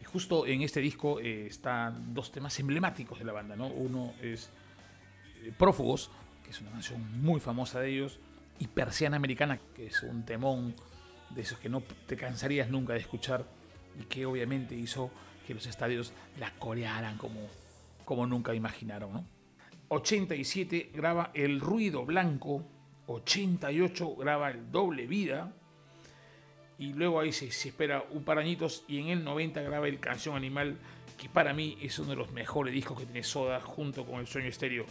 Y 0.00 0.04
justo 0.04 0.46
en 0.46 0.62
este 0.62 0.80
disco 0.80 1.20
eh, 1.20 1.46
están 1.46 2.14
dos 2.14 2.30
temas 2.30 2.58
emblemáticos 2.60 3.18
de 3.18 3.24
la 3.24 3.32
banda, 3.32 3.56
¿no? 3.56 3.66
Uno 3.68 4.14
es 4.20 4.50
eh, 5.42 5.52
Prófugos, 5.56 6.10
que 6.42 6.50
es 6.50 6.60
una 6.60 6.70
canción 6.70 7.20
muy 7.20 7.40
famosa 7.40 7.80
de 7.80 7.90
ellos, 7.90 8.20
y 8.58 8.66
Persiana 8.68 9.16
Americana, 9.16 9.58
que 9.74 9.86
es 9.86 10.02
un 10.02 10.24
temón 10.24 10.74
de 11.30 11.42
esos 11.42 11.58
que 11.58 11.68
no 11.68 11.82
te 12.06 12.16
cansarías 12.16 12.70
nunca 12.70 12.92
de 12.92 13.00
escuchar 13.00 13.44
y 14.00 14.04
que 14.04 14.26
obviamente 14.26 14.74
hizo 14.74 15.10
que 15.46 15.54
los 15.54 15.66
estadios 15.66 16.12
la 16.38 16.52
corearan 16.54 17.18
como, 17.18 17.40
como 18.04 18.26
nunca 18.26 18.54
imaginaron. 18.54 19.26
87 19.88 20.90
graba 20.94 21.30
El 21.34 21.60
Ruido 21.60 22.04
Blanco, 22.04 22.64
88 23.06 24.16
graba 24.16 24.50
El 24.50 24.70
Doble 24.70 25.06
Vida, 25.06 25.52
y 26.78 26.92
luego 26.92 27.20
ahí 27.20 27.32
se, 27.32 27.46
espera 27.46 28.04
un 28.10 28.24
par 28.24 28.38
añitos, 28.38 28.84
y 28.88 28.98
en 28.98 29.08
el 29.08 29.24
90 29.24 29.62
graba 29.62 29.86
El 29.86 30.00
Canción 30.00 30.36
Animal, 30.36 30.78
que 31.18 31.28
para 31.28 31.52
mí 31.52 31.78
es 31.80 31.98
uno 31.98 32.10
de 32.10 32.16
los 32.16 32.32
mejores 32.32 32.74
discos 32.74 32.98
que 32.98 33.04
tiene 33.04 33.22
Soda 33.22 33.60
junto 33.60 34.04
con 34.04 34.20
El 34.20 34.26
Sueño 34.26 34.48
Estéreo. 34.48 34.86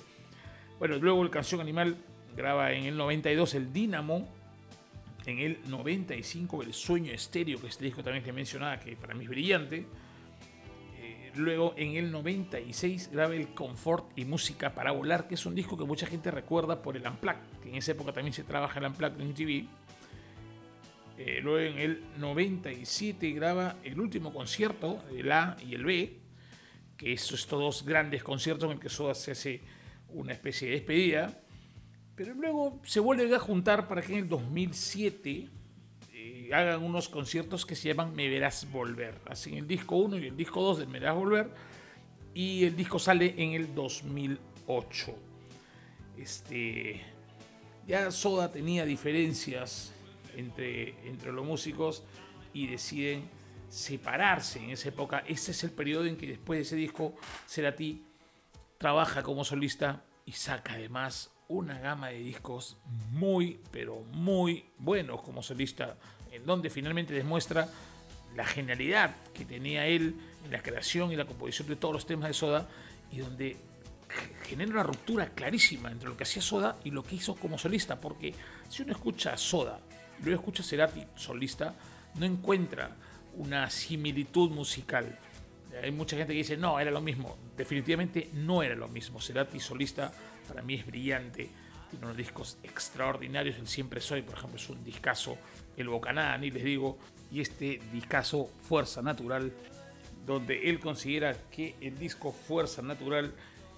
Bueno, 0.79 0.97
luego 0.97 1.23
El 1.23 1.29
Canción 1.29 1.59
Animal 1.59 1.97
graba 2.35 2.71
en 2.71 2.85
el 2.85 2.97
92 2.97 3.53
El 3.55 3.73
Dínamo, 3.73 4.27
en 5.25 5.39
el 5.39 5.59
95 5.67 6.63
El 6.63 6.73
Sueño 6.73 7.11
Estéreo, 7.11 7.59
que 7.59 7.67
este 7.67 7.85
disco 7.85 8.03
también 8.03 8.23
que 8.23 8.33
mencionaba, 8.33 8.79
que 8.79 8.95
para 8.95 9.13
mí 9.13 9.23
es 9.23 9.29
brillante. 9.29 9.85
Luego 11.35 11.73
en 11.77 11.95
el 11.95 12.11
96 12.11 13.09
graba 13.11 13.33
el 13.33 13.47
Confort 13.55 14.15
y 14.15 14.23
Música 14.25 14.75
para 14.75 14.91
Volar, 14.91 15.27
que 15.27 15.33
es 15.33 15.45
un 15.47 15.55
disco 15.55 15.75
que 15.75 15.83
mucha 15.83 16.05
gente 16.05 16.29
recuerda 16.29 16.81
por 16.81 16.95
el 16.95 17.07
Unplugged, 17.07 17.59
que 17.61 17.69
en 17.69 17.75
esa 17.75 17.93
época 17.93 18.13
también 18.13 18.33
se 18.33 18.43
trabaja 18.43 18.79
el 18.79 18.85
Unplugged 18.85 19.19
en 19.19 19.33
TV. 19.33 19.65
Eh, 21.17 21.39
luego 21.41 21.59
en 21.59 21.79
el 21.79 22.03
97 22.17 23.31
graba 23.31 23.77
el 23.83 23.99
último 23.99 24.31
concierto, 24.31 25.03
el 25.15 25.31
A 25.31 25.57
y 25.65 25.73
el 25.73 25.85
B, 25.85 26.19
que 26.97 27.13
es 27.13 27.31
estos 27.31 27.59
dos 27.59 27.83
grandes 27.83 28.23
conciertos 28.23 28.65
en 28.65 28.73
el 28.73 28.79
que 28.79 28.89
Soda 28.89 29.15
se 29.15 29.31
hace 29.31 29.61
una 30.09 30.33
especie 30.33 30.67
de 30.67 30.75
despedida. 30.75 31.42
Pero 32.15 32.33
luego 32.33 32.79
se 32.83 32.99
vuelve 32.99 33.35
a 33.35 33.39
juntar 33.39 33.87
para 33.87 34.01
que 34.01 34.13
en 34.13 34.19
el 34.19 34.29
2007 34.29 35.49
hagan 36.53 36.83
unos 36.83 37.09
conciertos 37.09 37.65
que 37.65 37.75
se 37.75 37.89
llaman 37.89 38.15
Me 38.15 38.29
Verás 38.29 38.69
Volver. 38.71 39.19
Hacen 39.25 39.55
el 39.55 39.67
disco 39.67 39.95
1 39.95 40.17
y 40.19 40.27
el 40.27 40.37
disco 40.37 40.61
2 40.61 40.79
de 40.79 40.85
Me 40.85 40.99
Verás 40.99 41.15
Volver. 41.15 41.49
Y 42.33 42.65
el 42.65 42.75
disco 42.75 42.99
sale 42.99 43.33
en 43.37 43.53
el 43.53 43.73
2008. 43.73 45.15
Este, 46.17 47.01
ya 47.87 48.11
Soda 48.11 48.51
tenía 48.51 48.85
diferencias 48.85 49.93
entre, 50.35 51.07
entre 51.07 51.31
los 51.31 51.45
músicos 51.45 52.03
y 52.53 52.67
deciden 52.67 53.29
separarse 53.69 54.59
en 54.59 54.69
esa 54.71 54.89
época. 54.89 55.23
Ese 55.27 55.51
es 55.51 55.63
el 55.63 55.71
periodo 55.71 56.05
en 56.05 56.17
que 56.17 56.27
después 56.27 56.57
de 56.57 56.61
ese 56.61 56.75
disco, 56.75 57.15
Cerati 57.47 58.05
trabaja 58.77 59.23
como 59.23 59.43
solista 59.43 60.03
y 60.25 60.33
saca 60.33 60.73
además 60.73 61.32
una 61.47 61.79
gama 61.79 62.09
de 62.09 62.19
discos 62.19 62.77
muy, 63.11 63.59
pero 63.71 64.03
muy 64.11 64.65
buenos 64.77 65.21
como 65.21 65.43
solista 65.43 65.97
en 66.31 66.45
donde 66.45 66.69
finalmente 66.69 67.13
demuestra 67.13 67.69
la 68.35 68.45
genialidad 68.45 69.15
que 69.33 69.45
tenía 69.45 69.85
él 69.85 70.15
en 70.45 70.51
la 70.51 70.61
creación 70.61 71.11
y 71.11 71.15
la 71.15 71.25
composición 71.25 71.67
de 71.67 71.75
todos 71.75 71.93
los 71.93 72.05
temas 72.05 72.27
de 72.27 72.33
Soda 72.33 72.67
y 73.11 73.17
donde 73.17 73.57
genera 74.43 74.71
una 74.71 74.83
ruptura 74.83 75.29
clarísima 75.29 75.91
entre 75.91 76.09
lo 76.09 76.17
que 76.17 76.23
hacía 76.23 76.41
Soda 76.41 76.77
y 76.83 76.91
lo 76.91 77.03
que 77.03 77.15
hizo 77.15 77.35
como 77.35 77.57
solista, 77.57 77.99
porque 77.99 78.33
si 78.69 78.83
uno 78.83 78.93
escucha 78.93 79.37
Soda 79.37 79.79
y 80.19 80.23
luego 80.23 80.41
escucha 80.41 80.63
Cerati 80.63 81.05
solista, 81.15 81.75
no 82.15 82.25
encuentra 82.25 82.95
una 83.35 83.69
similitud 83.69 84.51
musical. 84.51 85.17
Hay 85.81 85.91
mucha 85.91 86.15
gente 86.15 86.33
que 86.33 86.37
dice, 86.37 86.57
no, 86.57 86.79
era 86.79 86.91
lo 86.91 87.01
mismo. 87.01 87.37
Definitivamente 87.57 88.29
no 88.33 88.61
era 88.61 88.75
lo 88.75 88.87
mismo. 88.87 89.19
Cerati 89.19 89.59
solista 89.59 90.13
para 90.47 90.61
mí 90.61 90.75
es 90.75 90.85
brillante, 90.85 91.49
tiene 91.89 92.05
unos 92.05 92.17
discos 92.17 92.57
extraordinarios. 92.63 93.57
El 93.57 93.67
Siempre 93.67 94.01
Soy, 94.01 94.21
por 94.21 94.37
ejemplo, 94.37 94.57
es 94.57 94.69
un 94.69 94.83
discazo 94.83 95.37
el 95.77 95.89
Bocaná, 95.89 96.37
ni 96.37 96.51
les 96.51 96.63
digo, 96.63 96.97
y 97.31 97.41
este 97.41 97.79
discazo 97.91 98.49
Fuerza 98.67 99.01
Natural, 99.01 99.51
donde 100.25 100.69
él 100.69 100.79
considera 100.79 101.35
que 101.51 101.75
el 101.81 101.97
disco 101.97 102.31
Fuerza 102.31 102.81
Natural 102.81 103.33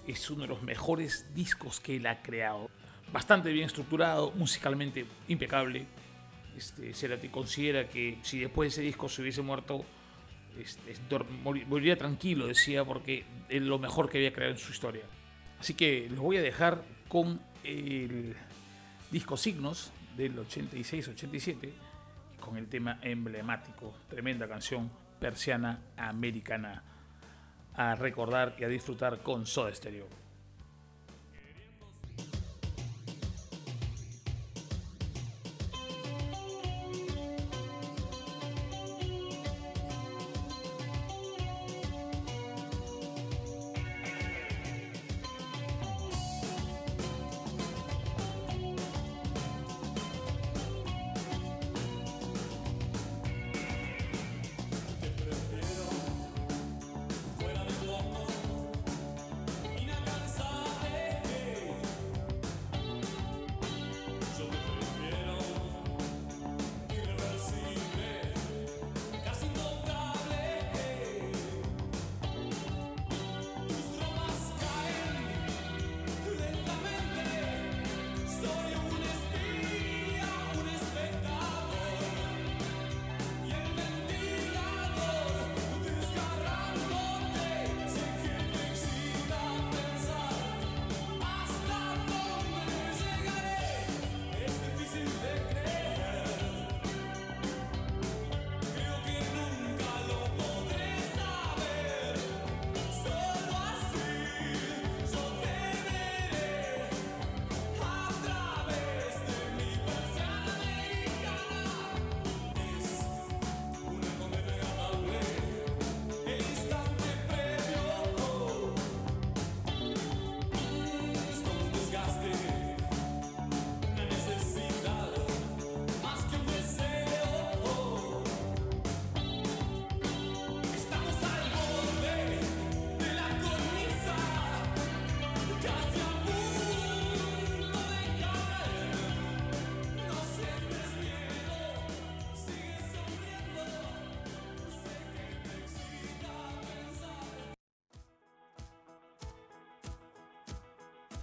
es 0.06 0.30
uno 0.30 0.42
de 0.42 0.48
los 0.48 0.62
mejores 0.62 1.26
discos 1.34 1.80
que 1.80 1.96
él 1.96 2.06
ha 2.06 2.22
creado. 2.22 2.70
Bastante 3.12 3.50
bien 3.52 3.66
estructurado, 3.66 4.32
musicalmente 4.32 5.06
impecable. 5.28 5.86
Este, 6.56 6.94
Cerati 6.94 7.28
considera 7.28 7.88
que 7.88 8.18
si 8.22 8.40
después 8.40 8.68
de 8.68 8.74
ese 8.74 8.82
disco 8.82 9.08
se 9.08 9.22
hubiese 9.22 9.42
muerto, 9.42 9.84
este, 10.58 10.96
moriría 11.42 11.96
tranquilo, 11.96 12.46
decía, 12.46 12.84
porque 12.84 13.24
es 13.48 13.62
lo 13.62 13.78
mejor 13.78 14.08
que 14.08 14.18
había 14.18 14.32
creado 14.32 14.52
en 14.52 14.58
su 14.58 14.72
historia. 14.72 15.02
Así 15.60 15.74
que 15.74 16.08
los 16.10 16.20
voy 16.20 16.36
a 16.36 16.42
dejar 16.42 16.82
con 17.08 17.40
el 17.64 18.36
disco 19.10 19.36
Signos 19.36 19.92
del 20.16 20.36
86-87 20.36 21.72
con 22.40 22.56
el 22.56 22.68
tema 22.68 22.98
emblemático, 23.02 23.94
tremenda 24.08 24.46
canción 24.46 24.90
persiana 25.18 25.80
americana 25.96 26.84
a 27.74 27.94
recordar 27.96 28.54
y 28.58 28.64
a 28.64 28.68
disfrutar 28.68 29.18
con 29.18 29.46
Soda 29.46 29.74
Stereo. 29.74 30.25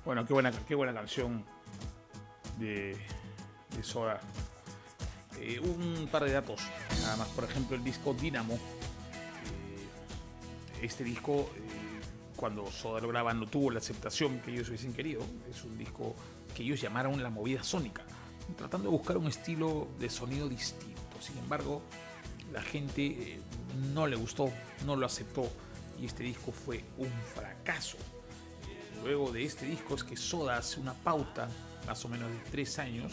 Bueno, 0.05 0.25
qué 0.25 0.33
buena, 0.33 0.51
qué 0.67 0.75
buena 0.75 0.93
canción 0.93 1.45
de, 2.59 2.97
Soda. 3.81 4.19
Eh, 5.39 5.59
un 5.61 6.07
par 6.11 6.25
de 6.25 6.33
datos, 6.33 6.61
nada 7.01 7.15
más. 7.17 7.27
Por 7.29 7.45
ejemplo, 7.45 7.77
el 7.77 7.83
disco 7.85 8.13
Dynamo. 8.13 8.55
Eh, 8.55 8.59
este 10.81 11.05
disco, 11.05 11.49
eh, 11.55 12.01
cuando 12.35 12.69
Soda 12.69 12.99
lo 12.99 13.33
no 13.33 13.47
tuvo 13.47 13.71
la 13.71 13.79
aceptación 13.79 14.39
que 14.39 14.51
ellos 14.51 14.67
hubiesen 14.67 14.93
querido. 14.93 15.23
Es 15.49 15.63
un 15.63 15.77
disco 15.77 16.15
que 16.53 16.63
ellos 16.63 16.81
llamaron 16.81 17.23
la 17.23 17.29
movida 17.29 17.63
sónica, 17.63 18.03
tratando 18.57 18.89
de 18.89 18.97
buscar 18.97 19.15
un 19.17 19.27
estilo 19.27 19.87
de 19.99 20.09
sonido 20.09 20.49
distinto. 20.49 21.21
Sin 21.21 21.37
embargo, 21.37 21.81
la 22.51 22.61
gente 22.61 23.39
no 23.93 24.05
le 24.05 24.17
gustó, 24.17 24.51
no 24.85 24.97
lo 24.97 25.05
aceptó 25.05 25.49
y 25.97 26.05
este 26.05 26.23
disco 26.23 26.51
fue 26.51 26.83
un 26.97 27.11
fracaso. 27.33 27.97
Luego 29.03 29.31
de 29.33 29.43
este 29.43 29.65
disco 29.65 29.95
es 29.95 30.03
que 30.03 30.15
Soda 30.15 30.57
hace 30.57 30.79
una 30.79 30.93
pauta, 30.93 31.49
más 31.85 32.03
o 32.05 32.09
menos 32.09 32.31
de 32.31 32.37
tres 32.49 32.79
años, 32.79 33.11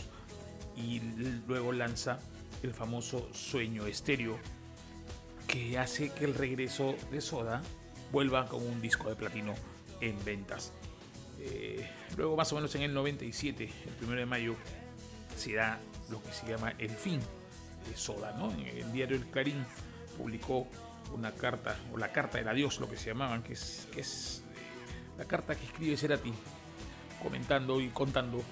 y 0.77 1.01
luego 1.49 1.73
lanza 1.73 2.21
el 2.63 2.73
famoso 2.73 3.29
Sueño 3.35 3.87
Estéreo, 3.87 4.39
que 5.49 5.79
hace 5.79 6.11
que 6.13 6.27
el 6.27 6.35
regreso 6.35 6.95
de 7.11 7.21
Soda 7.21 7.61
vuelva 8.13 8.47
como 8.47 8.67
un 8.67 8.81
disco 8.81 9.09
de 9.09 9.17
platino 9.17 9.55
en 10.01 10.25
ventas. 10.25 10.73
Eh, 11.41 11.89
luego, 12.17 12.37
más 12.37 12.53
o 12.53 12.57
menos 12.57 12.73
en 12.77 12.83
el 12.83 12.95
97, 12.95 13.65
el 13.65 14.07
1 14.07 14.15
de 14.15 14.27
mayo, 14.27 14.55
se 15.37 15.55
da 15.55 15.81
lo 16.09 16.23
que 16.23 16.33
se 16.33 16.47
llama 16.47 16.73
el 16.79 16.91
fin 16.91 17.21
de 17.89 17.97
Soda. 17.97 18.33
¿no? 18.39 18.53
En 18.53 18.79
el 18.79 18.93
diario 18.93 19.17
El 19.17 19.27
Clarín 19.27 19.65
publicó 20.17 20.69
una 21.13 21.33
carta, 21.33 21.77
o 21.93 21.97
la 21.97 22.13
carta 22.13 22.39
del 22.39 22.47
adiós, 22.47 22.79
lo 22.79 22.89
que 22.89 22.97
se 22.97 23.07
llamaban, 23.07 23.43
que 23.43 23.55
es, 23.55 23.89
que 23.93 24.03
es 24.03 24.45
la 25.19 25.25
carta 25.25 25.55
que 25.55 25.65
escribe 25.65 25.97
Cerati, 25.97 26.33
comentando 27.23 27.81
y 27.81 27.89
contando 27.89 28.43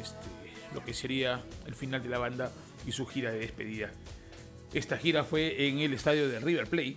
este, 0.00 0.26
lo 0.74 0.84
que 0.84 0.94
sería 0.94 1.42
el 1.66 1.74
final 1.74 2.02
de 2.02 2.08
la 2.08 2.18
banda 2.18 2.52
y 2.86 2.92
su 2.92 3.06
gira 3.06 3.30
de 3.30 3.40
despedida. 3.40 3.90
Esta 4.72 4.98
gira 4.98 5.24
fue 5.24 5.68
en 5.68 5.78
el 5.78 5.94
estadio 5.94 6.28
de 6.28 6.40
River 6.40 6.66
Plate, 6.68 6.96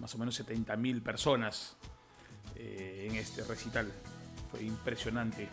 más 0.00 0.14
o 0.14 0.18
menos 0.18 0.38
70.000 0.40 1.02
personas 1.02 1.76
eh, 2.56 3.06
en 3.08 3.16
este 3.16 3.42
recital. 3.44 3.92
Fue 4.50 4.62
impresionante 4.62 5.48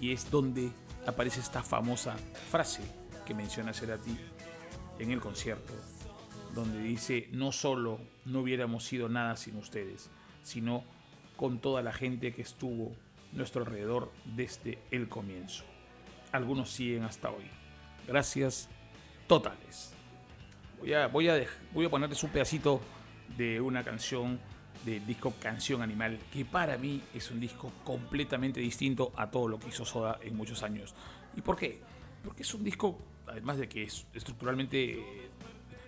y 0.00 0.12
es 0.12 0.30
donde 0.30 0.70
aparece 1.06 1.40
esta 1.40 1.62
famosa 1.62 2.16
frase 2.50 2.82
que 3.26 3.34
menciona 3.34 3.72
Cerati 3.72 4.16
en 4.98 5.10
el 5.10 5.20
concierto, 5.20 5.72
donde 6.54 6.80
dice, 6.80 7.28
no 7.32 7.52
solo 7.52 8.00
no 8.24 8.40
hubiéramos 8.40 8.84
sido 8.84 9.08
nada 9.08 9.36
sin 9.36 9.56
ustedes, 9.56 10.10
sino 10.42 10.84
con 11.36 11.58
toda 11.58 11.82
la 11.82 11.92
gente 11.92 12.32
que 12.32 12.42
estuvo 12.42 12.92
a 13.32 13.36
nuestro 13.36 13.62
alrededor 13.62 14.12
desde 14.24 14.78
el 14.90 15.08
comienzo. 15.08 15.64
Algunos 16.32 16.70
siguen 16.70 17.04
hasta 17.04 17.30
hoy. 17.30 17.44
Gracias 18.06 18.68
totales. 19.26 19.92
Voy 20.80 20.92
a, 20.92 21.06
voy 21.06 21.28
a, 21.28 21.44
voy 21.72 21.86
a 21.86 21.90
ponerles 21.90 22.22
un 22.22 22.30
pedacito 22.30 22.80
de 23.36 23.60
una 23.60 23.82
canción 23.82 24.38
del 24.84 25.06
disco 25.06 25.32
Canción 25.40 25.82
Animal, 25.82 26.18
que 26.32 26.44
para 26.44 26.76
mí 26.76 27.02
es 27.14 27.30
un 27.30 27.40
disco 27.40 27.72
completamente 27.84 28.60
distinto 28.60 29.12
a 29.16 29.30
todo 29.30 29.48
lo 29.48 29.58
que 29.58 29.68
hizo 29.68 29.84
Soda 29.84 30.18
en 30.22 30.36
muchos 30.36 30.62
años. 30.62 30.94
¿Y 31.36 31.40
por 31.40 31.56
qué? 31.56 31.80
Porque 32.22 32.42
es 32.42 32.54
un 32.54 32.62
disco, 32.62 32.98
además 33.26 33.56
de 33.58 33.68
que 33.68 33.84
es 33.84 34.06
estructuralmente 34.12 35.30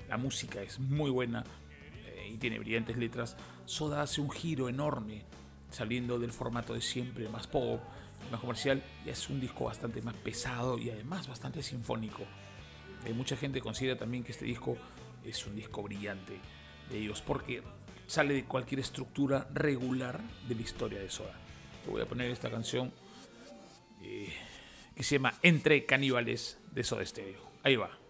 la 0.09 0.17
música 0.17 0.63
es 0.63 0.79
muy 0.79 1.11
buena 1.11 1.45
eh, 2.07 2.31
y 2.33 2.39
tiene 2.39 2.59
brillantes 2.59 2.97
letras, 2.97 3.37
Soda 3.65 4.03
hace 4.03 4.21
un 4.21 4.31
giro 4.31 4.69
enorme, 4.69 5.25
saliendo 5.77 6.19
del 6.19 6.33
formato 6.33 6.73
de 6.73 6.81
siempre, 6.81 7.29
más 7.29 7.47
pop, 7.47 7.83
más 8.31 8.41
comercial, 8.41 8.83
y 9.05 9.11
es 9.11 9.29
un 9.29 9.39
disco 9.39 9.67
bastante 9.67 10.01
más 10.01 10.15
pesado 10.15 10.79
y 10.79 10.89
además 10.89 11.29
bastante 11.29 11.63
sinfónico. 11.63 12.23
Eh, 13.05 13.13
mucha 13.13 13.37
gente 13.37 13.61
considera 13.61 13.99
también 13.99 14.25
que 14.25 14.33
este 14.33 14.47
disco 14.47 14.79
es 15.23 15.47
un 15.47 15.55
disco 15.55 15.83
brillante 15.83 16.41
de 16.91 16.99
ellos, 16.99 17.21
porque 17.21 17.63
sale 18.07 18.33
de 18.33 18.45
cualquier 18.47 18.81
estructura 18.81 19.49
regular 19.53 20.23
de 20.49 20.55
la 20.55 20.63
historia 20.63 20.99
de 20.99 21.11
Soda. 21.11 21.39
Te 21.85 21.91
voy 21.91 22.01
a 22.01 22.07
poner 22.07 22.31
esta 22.31 22.51
canción 22.51 22.91
eh, 24.01 24.33
que 24.95 25.03
se 25.03 25.17
llama 25.17 25.35
Entre 25.43 25.85
Caníbales 25.85 26.59
de 26.73 26.85
Soda 26.85 27.05
Stereo. 27.05 27.51
Ahí 27.63 27.77
va. 27.77 28.06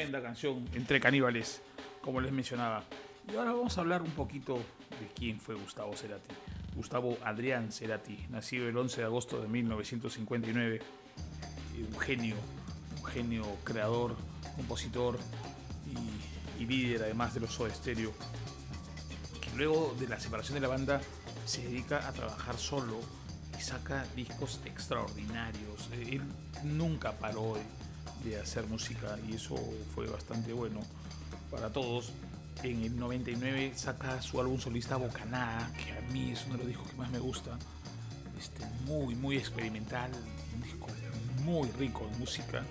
Tremenda 0.00 0.22
canción 0.22 0.66
entre 0.72 0.98
caníbales, 0.98 1.60
como 2.00 2.22
les 2.22 2.32
mencionaba. 2.32 2.84
Y 3.30 3.36
ahora 3.36 3.52
vamos 3.52 3.76
a 3.76 3.82
hablar 3.82 4.00
un 4.00 4.12
poquito 4.12 4.56
de 4.56 5.06
quién 5.14 5.38
fue 5.38 5.54
Gustavo 5.54 5.94
Cerati. 5.94 6.34
Gustavo 6.74 7.18
Adrián 7.22 7.70
Cerati, 7.70 8.16
nacido 8.30 8.66
el 8.66 8.78
11 8.78 9.02
de 9.02 9.06
agosto 9.06 9.42
de 9.42 9.48
1959, 9.48 10.80
un 11.86 12.00
genio, 12.00 12.36
un 12.96 13.04
genio 13.04 13.44
creador, 13.62 14.16
compositor 14.56 15.18
y, 16.58 16.64
líder 16.64 17.02
además 17.02 17.34
de 17.34 17.40
los 17.40 17.52
Soda 17.52 17.74
Stereo, 17.74 18.14
que 19.42 19.50
luego 19.54 19.94
de 20.00 20.08
la 20.08 20.18
separación 20.18 20.54
de 20.54 20.60
la 20.60 20.68
banda 20.68 21.02
se 21.44 21.62
dedica 21.62 22.08
a 22.08 22.12
trabajar 22.12 22.56
solo 22.56 23.00
y 23.58 23.60
saca 23.60 24.06
discos 24.16 24.62
extraordinarios. 24.64 25.90
Él 25.92 26.22
nunca 26.64 27.12
paró 27.12 27.58
de 28.24 28.38
hacer 28.38 28.66
música 28.66 29.18
y 29.28 29.34
eso 29.34 29.56
fue 29.94 30.06
bastante 30.06 30.52
bueno 30.52 30.80
para 31.50 31.70
todos. 31.72 32.12
En 32.62 32.82
el 32.82 32.98
99 32.98 33.72
saca 33.74 34.20
su 34.20 34.40
álbum 34.40 34.58
solista 34.58 34.96
Bocanada, 34.96 35.72
que 35.72 35.92
a 35.92 36.00
mí 36.12 36.32
es 36.32 36.44
uno 36.44 36.54
de 36.54 36.58
los 36.58 36.66
discos 36.68 36.90
que 36.90 36.96
más 36.96 37.10
me 37.10 37.18
gusta. 37.18 37.58
Este, 38.38 38.64
muy, 38.84 39.14
muy 39.14 39.36
experimental, 39.36 40.10
un 40.54 40.62
disco 40.62 40.86
muy 41.44 41.70
rico 41.72 42.06
de 42.10 42.16
música, 42.18 42.62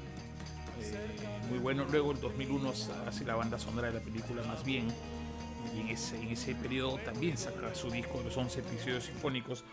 eh, 0.81 1.47
muy 1.49 1.59
bueno. 1.59 1.85
Luego 1.89 2.11
en 2.11 2.21
2001 2.21 2.73
hace 3.07 3.25
la 3.25 3.35
banda 3.35 3.57
sonora 3.57 3.87
de 3.87 3.95
la 3.95 3.99
película 3.99 4.43
Más 4.43 4.63
Bien, 4.63 4.87
y 5.75 5.81
en 5.81 5.87
ese, 5.89 6.21
en 6.21 6.29
ese 6.29 6.55
periodo 6.55 6.97
también 6.99 7.37
saca 7.37 7.73
su 7.73 7.89
disco 7.89 8.19
de 8.19 8.25
los 8.25 8.37
11 8.37 8.59
episodios 8.59 9.05
sinfónicos, 9.05 9.63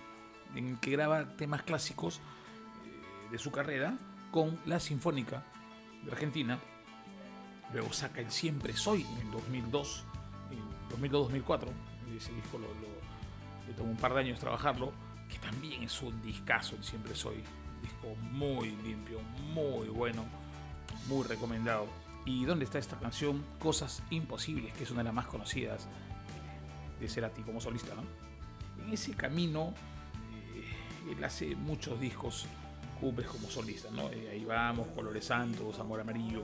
en 0.55 0.69
el 0.69 0.81
que 0.81 0.91
graba 0.93 1.37
temas 1.37 1.63
clásicos 1.63 2.17
eh, 2.17 3.31
de 3.33 3.39
su 3.39 3.51
carrera 3.51 3.99
con 4.31 4.59
la 4.67 4.81
Sinfónica 4.81 5.45
de 6.07 6.13
Argentina. 6.13 6.59
Luego 7.73 7.93
saca 7.93 8.21
el 8.21 8.31
Siempre 8.31 8.75
Soy 8.77 9.03
en 9.03 9.27
el 9.27 9.31
2002, 9.33 10.05
en 10.51 11.11
2002-2004. 11.11 11.69
Ese 12.17 12.33
disco 12.33 12.59
lo, 12.59 12.69
le 13.67 13.75
tomó 13.75 13.91
un 13.91 13.97
par 13.97 14.15
de 14.15 14.21
años 14.21 14.39
trabajarlo, 14.39 14.93
que 15.29 15.39
también 15.39 15.83
es 15.83 16.01
un 16.01 16.23
discazo, 16.23 16.81
siempre 16.83 17.15
soy. 17.15 17.43
disco 17.83 18.15
muy 18.33 18.71
limpio, 18.71 19.21
muy 19.53 19.89
bueno, 19.89 20.25
muy 21.09 21.25
recomendado. 21.27 21.87
¿Y 22.25 22.45
dónde 22.45 22.65
está 22.65 22.79
esta 22.79 22.99
canción? 22.99 23.45
Cosas 23.59 24.03
Imposibles, 24.11 24.73
que 24.75 24.85
es 24.85 24.91
una 24.91 25.01
de 25.01 25.05
las 25.05 25.15
más 25.15 25.27
conocidas 25.27 25.87
de 26.99 27.09
Cerati 27.09 27.43
como 27.43 27.61
solista, 27.61 27.95
¿no? 27.95 28.03
En 28.85 28.93
ese 28.93 29.13
camino, 29.13 29.75
eh, 30.55 31.13
él 31.13 31.23
hace 31.23 31.55
muchos 31.55 32.01
discos 32.01 32.47
como 33.01 33.51
solista, 33.51 33.91
¿no? 33.91 34.11
Eh, 34.11 34.31
ahí 34.33 34.45
vamos, 34.45 34.89
Colores 34.89 35.25
Santos, 35.25 35.79
Amor 35.79 36.01
Amarillo, 36.01 36.43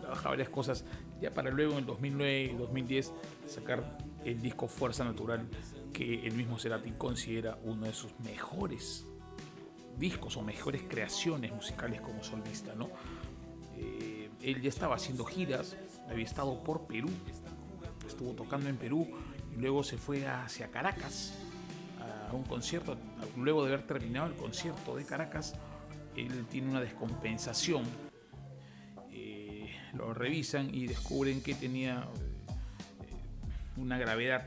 trabaja 0.00 0.28
varias 0.28 0.48
cosas, 0.48 0.84
ya 1.20 1.32
para 1.32 1.50
luego 1.50 1.78
en 1.78 1.86
2009 1.86 2.42
y 2.52 2.56
2010 2.56 3.12
sacar 3.46 3.98
el 4.24 4.40
disco 4.40 4.68
Fuerza 4.68 5.04
Natural, 5.04 5.48
que 5.92 6.26
el 6.26 6.34
mismo 6.34 6.58
Cerati 6.58 6.92
considera 6.92 7.58
uno 7.64 7.86
de 7.86 7.94
sus 7.94 8.12
mejores 8.20 9.06
discos 9.98 10.36
o 10.36 10.42
mejores 10.42 10.82
creaciones 10.88 11.52
musicales 11.52 12.00
como 12.00 12.22
solista, 12.22 12.74
¿no? 12.74 12.90
Eh, 13.76 14.30
él 14.42 14.60
ya 14.60 14.68
estaba 14.68 14.96
haciendo 14.96 15.24
giras, 15.24 15.76
había 16.08 16.24
estado 16.24 16.62
por 16.62 16.86
Perú, 16.86 17.08
estuvo 18.06 18.32
tocando 18.32 18.68
en 18.68 18.76
Perú 18.76 19.08
y 19.52 19.60
luego 19.60 19.82
se 19.82 19.96
fue 19.96 20.26
hacia 20.26 20.70
Caracas 20.70 21.34
a 22.28 22.34
un 22.34 22.44
concierto, 22.44 22.96
luego 23.36 23.64
de 23.64 23.72
haber 23.72 23.86
terminado 23.86 24.26
el 24.26 24.34
concierto 24.34 24.96
de 24.96 25.04
Caracas, 25.04 25.54
él 26.16 26.46
tiene 26.50 26.70
una 26.70 26.80
descompensación. 26.80 27.84
Eh, 29.10 29.70
lo 29.94 30.14
revisan 30.14 30.74
y 30.74 30.86
descubren 30.86 31.42
que 31.42 31.54
tenía 31.54 32.08
eh, 33.02 33.76
una 33.76 33.98
gravedad 33.98 34.46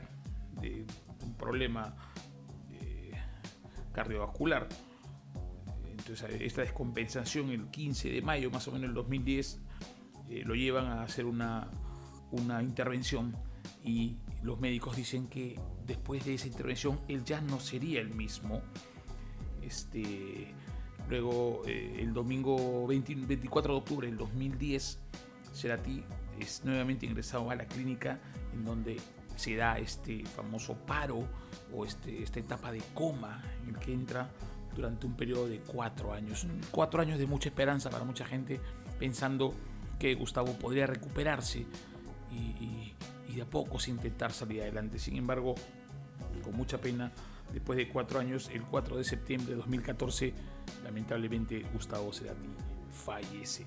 de 0.60 0.84
un 1.24 1.34
problema 1.34 1.94
eh, 2.72 3.12
cardiovascular. 3.92 4.68
Entonces, 5.86 6.40
esta 6.40 6.62
descompensación 6.62 7.50
el 7.50 7.68
15 7.70 8.10
de 8.10 8.22
mayo, 8.22 8.50
más 8.50 8.66
o 8.68 8.72
menos 8.72 8.88
el 8.88 8.94
2010, 8.94 9.60
lo 10.44 10.54
llevan 10.54 10.86
a 10.86 11.02
hacer 11.02 11.24
una, 11.24 11.70
una 12.32 12.62
intervención 12.62 13.34
y 13.82 14.16
los 14.42 14.60
médicos 14.60 14.96
dicen 14.96 15.26
que 15.28 15.58
después 15.86 16.24
de 16.24 16.34
esa 16.34 16.46
intervención 16.46 17.00
él 17.08 17.24
ya 17.24 17.40
no 17.40 17.60
sería 17.60 18.00
el 18.00 18.10
mismo. 18.10 18.60
Este, 19.62 20.54
Luego, 21.08 21.62
eh, 21.66 21.96
el 22.00 22.12
domingo 22.12 22.86
24 22.86 23.72
de 23.72 23.78
octubre 23.78 24.06
del 24.06 24.16
2010, 24.16 24.98
Cerati 25.54 26.04
es 26.38 26.64
nuevamente 26.64 27.06
ingresado 27.06 27.50
a 27.50 27.54
la 27.54 27.66
clínica 27.66 28.20
en 28.52 28.64
donde 28.64 28.98
se 29.34 29.56
da 29.56 29.78
este 29.78 30.24
famoso 30.26 30.74
paro 30.74 31.26
o 31.72 31.84
este, 31.84 32.22
esta 32.22 32.40
etapa 32.40 32.72
de 32.72 32.82
coma 32.92 33.42
en 33.66 33.74
que 33.74 33.92
entra 33.92 34.30
durante 34.74 35.06
un 35.06 35.14
periodo 35.16 35.48
de 35.48 35.60
cuatro 35.60 36.12
años. 36.12 36.46
Cuatro 36.70 37.00
años 37.00 37.18
de 37.18 37.26
mucha 37.26 37.48
esperanza 37.48 37.88
para 37.88 38.04
mucha 38.04 38.24
gente, 38.24 38.60
pensando 38.98 39.54
que 39.98 40.14
Gustavo 40.14 40.52
podría 40.54 40.86
recuperarse 40.86 41.66
y, 42.30 42.94
y 43.28 43.34
de 43.34 43.42
a 43.42 43.46
poco 43.46 43.78
intentar 43.86 44.32
salir 44.32 44.62
adelante. 44.62 44.98
Sin 44.98 45.16
embargo, 45.16 45.54
con 46.42 46.56
mucha 46.56 46.78
pena, 46.78 47.12
después 47.52 47.76
de 47.76 47.88
cuatro 47.88 48.20
años, 48.20 48.50
el 48.52 48.62
4 48.62 48.96
de 48.96 49.04
septiembre 49.04 49.50
de 49.50 49.56
2014, 49.56 50.34
lamentablemente 50.84 51.64
Gustavo 51.72 52.12
Cerati 52.12 52.48
fallece. 52.90 53.64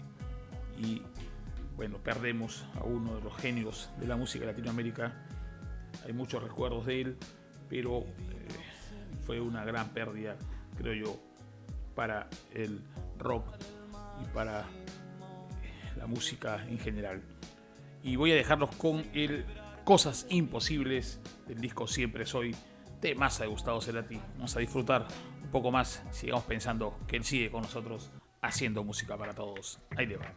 Y 0.78 1.02
bueno, 1.76 1.98
perdemos 1.98 2.66
a 2.76 2.84
uno 2.84 3.16
de 3.16 3.22
los 3.22 3.36
genios 3.38 3.90
de 4.00 4.08
la 4.08 4.16
música 4.16 4.46
de 4.46 4.52
Latinoamérica. 4.52 5.14
Hay 6.06 6.14
muchos 6.14 6.44
recuerdos 6.44 6.86
de 6.86 7.02
él, 7.02 7.18
pero 7.70 8.00
eh, 8.00 8.06
fue 9.26 9.40
una 9.40 9.64
gran 9.66 9.90
pérdida, 9.90 10.38
creo 10.78 10.94
yo, 10.94 11.20
para 11.96 12.30
el 12.54 12.82
rock 13.18 13.46
y 14.22 14.26
para 14.34 14.66
la 15.98 16.08
música 16.08 16.66
en 16.68 16.80
general. 16.80 17.22
Y 18.04 18.16
voy 18.16 18.32
a 18.32 18.36
dejarlos 18.36 18.76
con 18.76 19.06
el 19.14 19.46
Cosas 19.84 20.26
Imposibles 20.30 21.20
del 21.48 21.60
disco 21.60 21.88
Siempre 21.88 22.26
Soy 22.26 22.56
más 23.16 23.40
de 23.40 23.48
Gustavo 23.48 23.82
Cerati. 23.82 24.20
Vamos 24.36 24.56
a 24.56 24.60
disfrutar 24.60 25.08
un 25.44 25.50
poco 25.50 25.72
más. 25.72 26.04
Sigamos 26.12 26.44
pensando 26.44 26.98
que 27.08 27.18
él 27.18 27.24
sigue 27.24 27.50
con 27.50 27.64
nosotros 27.64 28.12
haciendo 28.42 28.84
música 28.84 29.18
para 29.18 29.34
todos. 29.34 29.80
Ahí 29.98 30.06
le 30.06 30.18
va. 30.18 30.34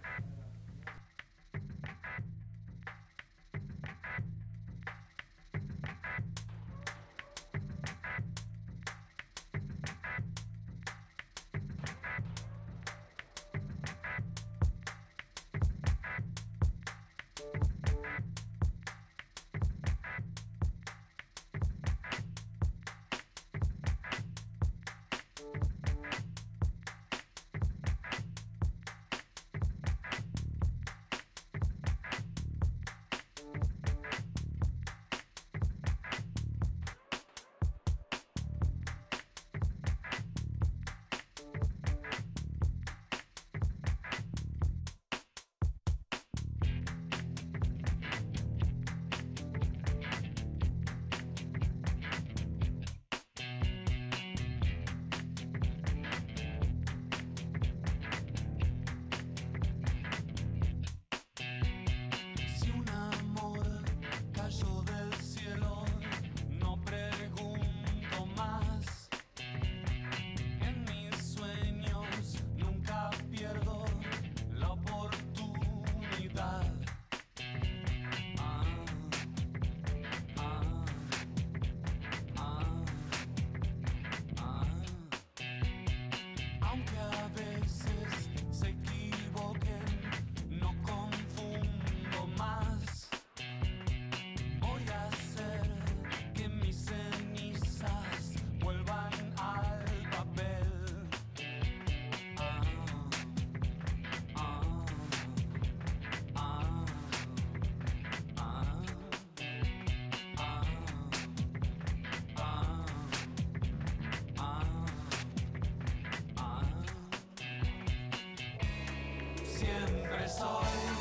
Cosas 120.39 120.94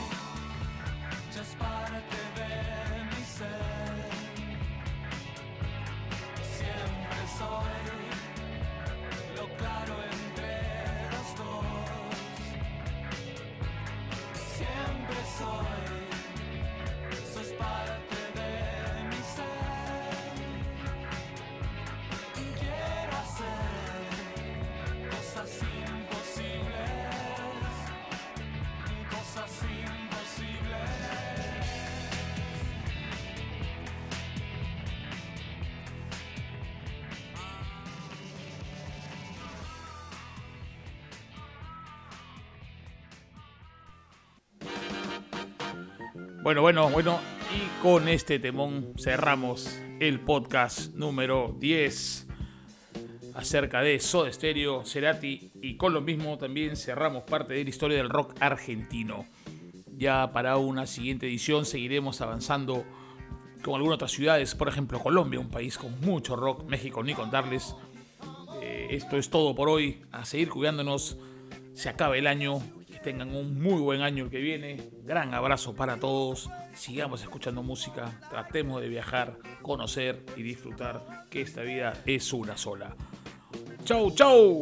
Bueno, 46.44 46.62
bueno, 46.62 46.90
bueno. 46.90 47.22
Y 47.56 47.82
con 47.82 48.10
este 48.10 48.38
temón 48.38 48.96
cerramos 48.98 49.80
el 50.02 50.20
podcast 50.20 50.94
número 50.94 51.56
10 51.58 52.28
acerca 53.34 53.82
de 53.82 53.98
Soda 54.02 54.30
Stereo, 54.30 54.84
Cerati 54.84 55.54
y 55.62 55.78
con 55.78 55.94
lo 55.94 56.02
mismo 56.02 56.38
también 56.38 56.76
cerramos 56.76 57.24
parte 57.24 57.54
de 57.54 57.64
la 57.64 57.70
historia 57.70 57.96
del 57.96 58.10
rock 58.10 58.36
argentino. 58.42 59.26
Ya 59.96 60.34
para 60.34 60.58
una 60.58 60.86
siguiente 60.86 61.28
edición 61.28 61.66
seguiremos 61.66 62.20
avanzando 62.20 62.84
con 63.64 63.76
algunas 63.76 63.96
otras 63.96 64.12
ciudades, 64.12 64.54
por 64.54 64.68
ejemplo 64.68 65.00
Colombia, 65.00 65.40
un 65.40 65.50
país 65.50 65.78
con 65.78 65.98
mucho 66.02 66.36
rock, 66.36 66.66
México 66.66 67.02
ni 67.04 67.14
contarles. 67.14 67.74
Eh, 68.62 68.88
esto 68.92 69.16
es 69.16 69.30
todo 69.30 69.56
por 69.56 69.70
hoy, 69.70 70.02
a 70.12 70.26
seguir 70.26 70.50
cuidándonos, 70.50 71.18
se 71.74 71.88
acaba 71.88 72.18
el 72.18 72.28
año, 72.28 72.62
tengan 73.04 73.36
un 73.36 73.62
muy 73.62 73.82
buen 73.82 74.02
año 74.02 74.24
el 74.24 74.30
que 74.32 74.40
viene, 74.40 74.90
gran 75.04 75.34
abrazo 75.34 75.76
para 75.76 75.98
todos, 75.98 76.50
sigamos 76.74 77.22
escuchando 77.22 77.62
música, 77.62 78.20
tratemos 78.30 78.82
de 78.82 78.88
viajar, 78.88 79.38
conocer 79.62 80.26
y 80.36 80.42
disfrutar 80.42 81.26
que 81.30 81.42
esta 81.42 81.62
vida 81.62 81.94
es 82.06 82.32
una 82.34 82.58
sola. 82.58 82.96
Chau, 83.84 84.10
chau. 84.12 84.62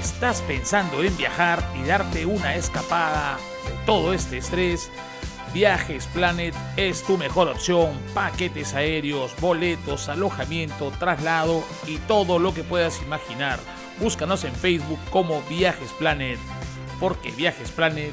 ¿Estás 0.00 0.42
pensando 0.42 1.02
en 1.04 1.16
viajar 1.16 1.62
y 1.78 1.86
darte 1.86 2.26
una 2.26 2.56
escapada 2.56 3.36
de 3.68 3.86
todo 3.86 4.12
este 4.14 4.38
estrés? 4.38 4.90
Viajes 5.52 6.06
Planet 6.06 6.54
es 6.78 7.02
tu 7.02 7.18
mejor 7.18 7.48
opción. 7.48 7.90
Paquetes 8.14 8.72
aéreos, 8.72 9.34
boletos, 9.38 10.08
alojamiento, 10.08 10.90
traslado 10.98 11.62
y 11.86 11.98
todo 11.98 12.38
lo 12.38 12.54
que 12.54 12.64
puedas 12.64 13.02
imaginar. 13.02 13.58
Búscanos 14.00 14.44
en 14.44 14.54
Facebook 14.54 14.98
como 15.10 15.42
Viajes 15.42 15.92
Planet, 15.98 16.38
porque 16.98 17.30
Viajes 17.32 17.70
Planet 17.70 18.12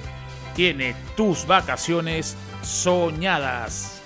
tiene 0.53 0.95
tus 1.15 1.47
vacaciones 1.47 2.35
soñadas. 2.61 4.01